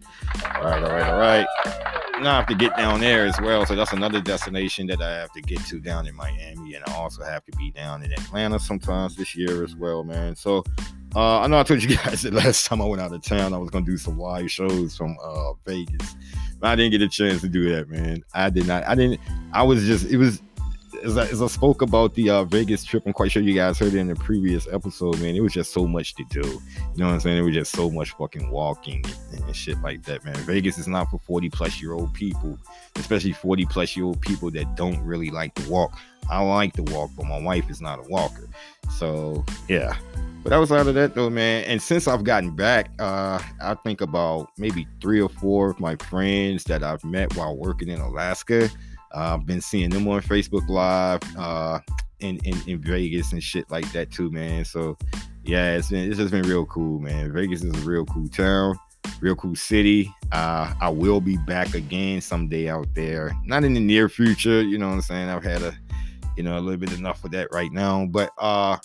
All 0.55 0.63
right, 0.63 0.83
all 0.83 0.91
right, 0.91 1.11
all 1.11 1.19
right. 1.19 1.47
Now 2.21 2.35
I 2.35 2.37
have 2.37 2.47
to 2.47 2.55
get 2.55 2.77
down 2.77 3.01
there 3.01 3.27
as 3.27 3.41
well. 3.41 3.67
So 3.67 3.75
that's 3.75 3.93
another 3.93 4.21
destination 4.21 4.87
that 4.89 5.03
I 5.03 5.11
have 5.17 5.33
to 5.33 5.41
get 5.41 5.59
to 5.67 5.81
down 5.81 6.07
in 6.07 6.15
Miami. 6.15 6.75
And 6.75 6.85
I 6.87 6.95
also 6.95 7.25
have 7.25 7.45
to 7.47 7.53
be 7.57 7.73
down 7.73 8.05
in 8.05 8.13
Atlanta 8.13 8.61
sometimes 8.61 9.17
this 9.17 9.35
year 9.35 9.65
as 9.65 9.75
well, 9.75 10.05
man. 10.05 10.37
So 10.37 10.63
uh, 11.17 11.41
I 11.41 11.49
know 11.49 11.59
I 11.59 11.65
told 11.65 11.83
you 11.83 11.97
guys 12.05 12.23
that 12.23 12.33
last 12.33 12.67
time 12.67 12.81
I 12.81 12.85
went 12.85 13.03
out 13.03 13.13
of 13.13 13.23
town, 13.23 13.53
I 13.55 13.59
was 13.59 13.71
gonna 13.71 13.87
do 13.87 13.97
some 13.97 14.19
live 14.19 14.51
shows 14.51 14.97
from 14.97 15.17
uh, 15.23 15.55
Vegas. 15.67 16.15
But 16.61 16.71
I 16.71 16.77
didn't 16.77 16.93
get 16.93 17.03
a 17.03 17.09
chance 17.09 17.41
to 17.41 17.49
do 17.49 17.71
that, 17.73 17.89
man. 17.89 18.23
I 18.35 18.51
did 18.51 18.67
not. 18.67 18.85
I 18.87 18.95
didn't. 18.95 19.21
I 19.53 19.63
was 19.63 19.85
just. 19.85 20.07
It 20.07 20.17
was 20.17 20.43
as 21.05 21.43
I, 21.43 21.47
spoke 21.47 21.83
about 21.83 22.15
the 22.15 22.31
uh, 22.31 22.45
Vegas 22.45 22.85
trip, 22.85 23.05
I'm 23.07 23.13
quite 23.13 23.31
sure 23.31 23.43
you 23.43 23.55
guys 23.55 23.79
heard 23.79 23.95
it 23.95 23.99
in 23.99 24.09
the 24.09 24.15
previous 24.17 24.67
episode, 24.71 25.21
man. 25.21 25.35
It 25.35 25.41
was 25.41 25.53
just 25.53 25.73
so 25.73 25.87
much 25.87 26.15
to 26.17 26.25
do. 26.31 26.41
You 26.41 26.61
know 26.97 27.07
what 27.07 27.15
I'm 27.15 27.21
saying? 27.21 27.39
It 27.39 27.43
was 27.43 27.55
just 27.55 27.73
so 27.73 27.91
much 27.91 28.13
fucking 28.13 28.51
walking 28.51 29.05
and, 29.33 29.45
and 29.45 29.57
shit 29.57 29.81
like 29.83 30.03
that, 30.05 30.25
man. 30.25 30.37
Vegas 30.39 30.79
is 30.79 30.89
not 30.89 31.11
for 31.11 31.19
40 31.21 31.51
plus 31.51 31.81
year 31.81 31.93
old 31.93 32.13
people, 32.15 32.59
especially 32.97 33.33
40 33.33 33.65
plus 33.67 33.97
year 33.97 34.07
old 34.07 34.21
people 34.21 34.51
that 34.53 34.77
don't 34.77 35.01
really 35.01 35.31
like 35.31 35.55
to 35.55 35.71
walk. 35.71 35.99
I 36.31 36.43
like 36.43 36.75
to 36.75 36.83
walk, 36.83 37.11
but 37.17 37.27
my 37.27 37.41
wife 37.41 37.71
is 37.71 37.81
not 37.81 37.99
a 37.99 38.09
walker. 38.09 38.49
So 38.91 39.45
yeah. 39.69 39.97
But 40.43 40.51
that 40.51 40.59
was 40.59 40.71
out 40.71 40.87
of 40.87 40.95
that 40.95 41.15
though, 41.15 41.31
man, 41.31 41.65
and 41.65 41.83
since 41.83 42.07
I've 42.07 42.25
gotten 42.25 42.55
back, 42.55 42.91
uh, 42.99 43.43
I 43.61 43.75
think 43.75 44.01
about 44.01 44.51
maybe 44.57 44.87
three 45.01 45.21
or 45.21 45.29
four 45.29 45.71
of 45.71 45.81
my 45.81 45.97
friends 45.97 46.65
that 46.65 46.83
I've 46.83 47.05
met 47.05 47.35
while 47.37 47.57
working 47.57 47.89
in 47.89 48.01
Alaska 48.01 48.71
I've 49.13 49.47
been 49.47 49.61
seeing 49.61 49.91
them 49.91 50.07
on 50.09 50.21
Facebook 50.23 50.69
Live 50.69 51.21
uh, 51.37 51.81
in, 52.21 52.39
in, 52.45 52.61
in 52.67 52.79
Vegas 52.81 53.33
and 53.33 53.43
shit 53.43 53.71
like 53.71 53.91
that 53.93 54.11
too, 54.11 54.31
man. 54.31 54.65
So 54.65 54.97
yeah, 55.45 55.77
it's 55.77 55.91
been 55.91 56.09
it's 56.09 56.19
just 56.19 56.31
been 56.31 56.43
real 56.43 56.67
cool, 56.67 56.99
man. 56.99 57.33
Vegas 57.33 57.63
is 57.63 57.75
a 57.83 57.89
real 57.89 58.05
cool 58.05 58.29
town, 58.29 58.79
real 59.21 59.35
cool 59.37 59.57
city. 59.57 60.13
Uh, 60.33 60.73
I 60.81 60.91
will 60.91 61.21
be 61.21 61.37
back 61.39 61.75
again 61.75 62.21
someday 62.21 62.69
out 62.69 62.87
there. 62.95 63.33
Not 63.45 63.65
in 63.65 63.75
the 63.75 63.81
near 63.81 64.09
future, 64.09 64.63
you 64.63 64.79
know 64.79 64.89
what 64.89 64.95
I'm 64.95 65.03
saying. 65.03 65.29
I've 65.29 65.45
had 65.45 65.63
a 65.63 65.77
you 66.37 66.43
know 66.43 66.59
a 66.59 66.61
little 66.61 66.79
bit 66.79 66.93
enough 66.93 67.25
of 67.25 67.31
that 67.33 67.49
right 67.51 67.73
now, 67.73 68.07
but 68.07 68.31
uh 68.39 68.77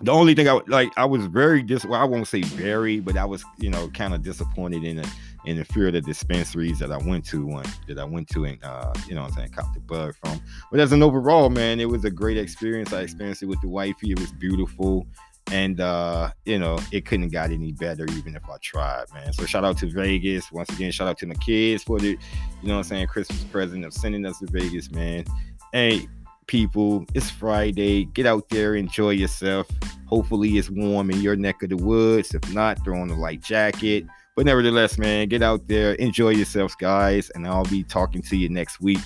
the 0.00 0.12
only 0.12 0.34
thing 0.34 0.48
I 0.48 0.60
like, 0.66 0.92
I 0.96 1.04
was 1.04 1.26
very 1.26 1.62
dis. 1.62 1.84
Well, 1.84 2.00
I 2.00 2.04
won't 2.04 2.26
say 2.26 2.42
very, 2.42 3.00
but 3.00 3.16
I 3.16 3.24
was, 3.24 3.44
you 3.58 3.70
know, 3.70 3.88
kind 3.88 4.14
of 4.14 4.22
disappointed 4.22 4.84
in 4.84 4.98
it 4.98 5.08
in 5.44 5.56
the 5.56 5.64
few 5.64 5.86
of 5.86 5.92
the 5.92 6.00
dispensaries 6.00 6.78
that 6.78 6.92
I 6.92 6.98
went 6.98 7.24
to 7.26 7.44
one 7.44 7.66
that 7.88 7.98
I 7.98 8.04
went 8.04 8.28
to 8.30 8.44
and 8.44 8.62
uh, 8.62 8.92
you 9.08 9.14
know 9.14 9.22
I'm 9.22 9.32
saying 9.32 9.50
caught 9.50 9.72
the 9.74 9.80
bug 9.80 10.14
from. 10.24 10.40
But 10.70 10.80
as 10.80 10.92
an 10.92 11.02
overall, 11.02 11.50
man, 11.50 11.80
it 11.80 11.88
was 11.88 12.04
a 12.04 12.10
great 12.10 12.36
experience. 12.36 12.92
I 12.92 13.00
experienced 13.00 13.42
it 13.42 13.46
with 13.46 13.60
the 13.60 13.68
wifey. 13.68 14.12
It 14.12 14.20
was 14.20 14.32
beautiful. 14.32 15.06
And 15.50 15.80
uh, 15.80 16.30
you 16.44 16.58
know, 16.58 16.78
it 16.92 17.04
couldn't 17.04 17.28
got 17.28 17.50
any 17.50 17.72
better 17.72 18.06
even 18.12 18.36
if 18.36 18.48
I 18.48 18.56
tried, 18.62 19.12
man. 19.12 19.32
So 19.32 19.44
shout 19.44 19.64
out 19.64 19.76
to 19.78 19.86
Vegas. 19.86 20.52
Once 20.52 20.70
again, 20.70 20.92
shout 20.92 21.08
out 21.08 21.18
to 21.18 21.26
my 21.26 21.34
kids 21.34 21.82
for 21.82 21.98
the, 21.98 22.10
you 22.10 22.68
know 22.68 22.78
I'm 22.78 22.84
saying, 22.84 23.08
Christmas 23.08 23.42
present 23.44 23.84
of 23.84 23.92
sending 23.92 24.24
us 24.24 24.38
to 24.38 24.46
Vegas, 24.46 24.90
man. 24.92 25.24
Hey, 25.72 26.06
people, 26.46 27.04
it's 27.14 27.28
Friday. 27.28 28.04
Get 28.04 28.24
out 28.24 28.48
there, 28.48 28.76
enjoy 28.76 29.10
yourself. 29.10 29.66
Hopefully 30.06 30.58
it's 30.58 30.70
warm 30.70 31.10
in 31.10 31.20
your 31.20 31.36
neck 31.36 31.62
of 31.62 31.70
the 31.70 31.76
woods. 31.76 32.34
If 32.34 32.52
not, 32.52 32.82
throw 32.84 33.00
on 33.00 33.10
a 33.10 33.18
light 33.18 33.42
jacket 33.42 34.06
but 34.34 34.46
nevertheless, 34.46 34.96
man, 34.96 35.28
get 35.28 35.42
out 35.42 35.68
there, 35.68 35.92
enjoy 35.94 36.30
yourselves, 36.30 36.74
guys, 36.74 37.30
and 37.30 37.46
I'll 37.46 37.64
be 37.64 37.84
talking 37.84 38.22
to 38.22 38.36
you 38.36 38.48
next 38.48 38.80
week. 38.80 39.00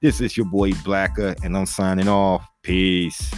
This 0.00 0.20
is 0.20 0.36
your 0.36 0.46
boy 0.46 0.72
Blacker, 0.84 1.34
and 1.42 1.56
I'm 1.56 1.66
signing 1.66 2.08
off. 2.08 2.48
Peace. 2.62 3.32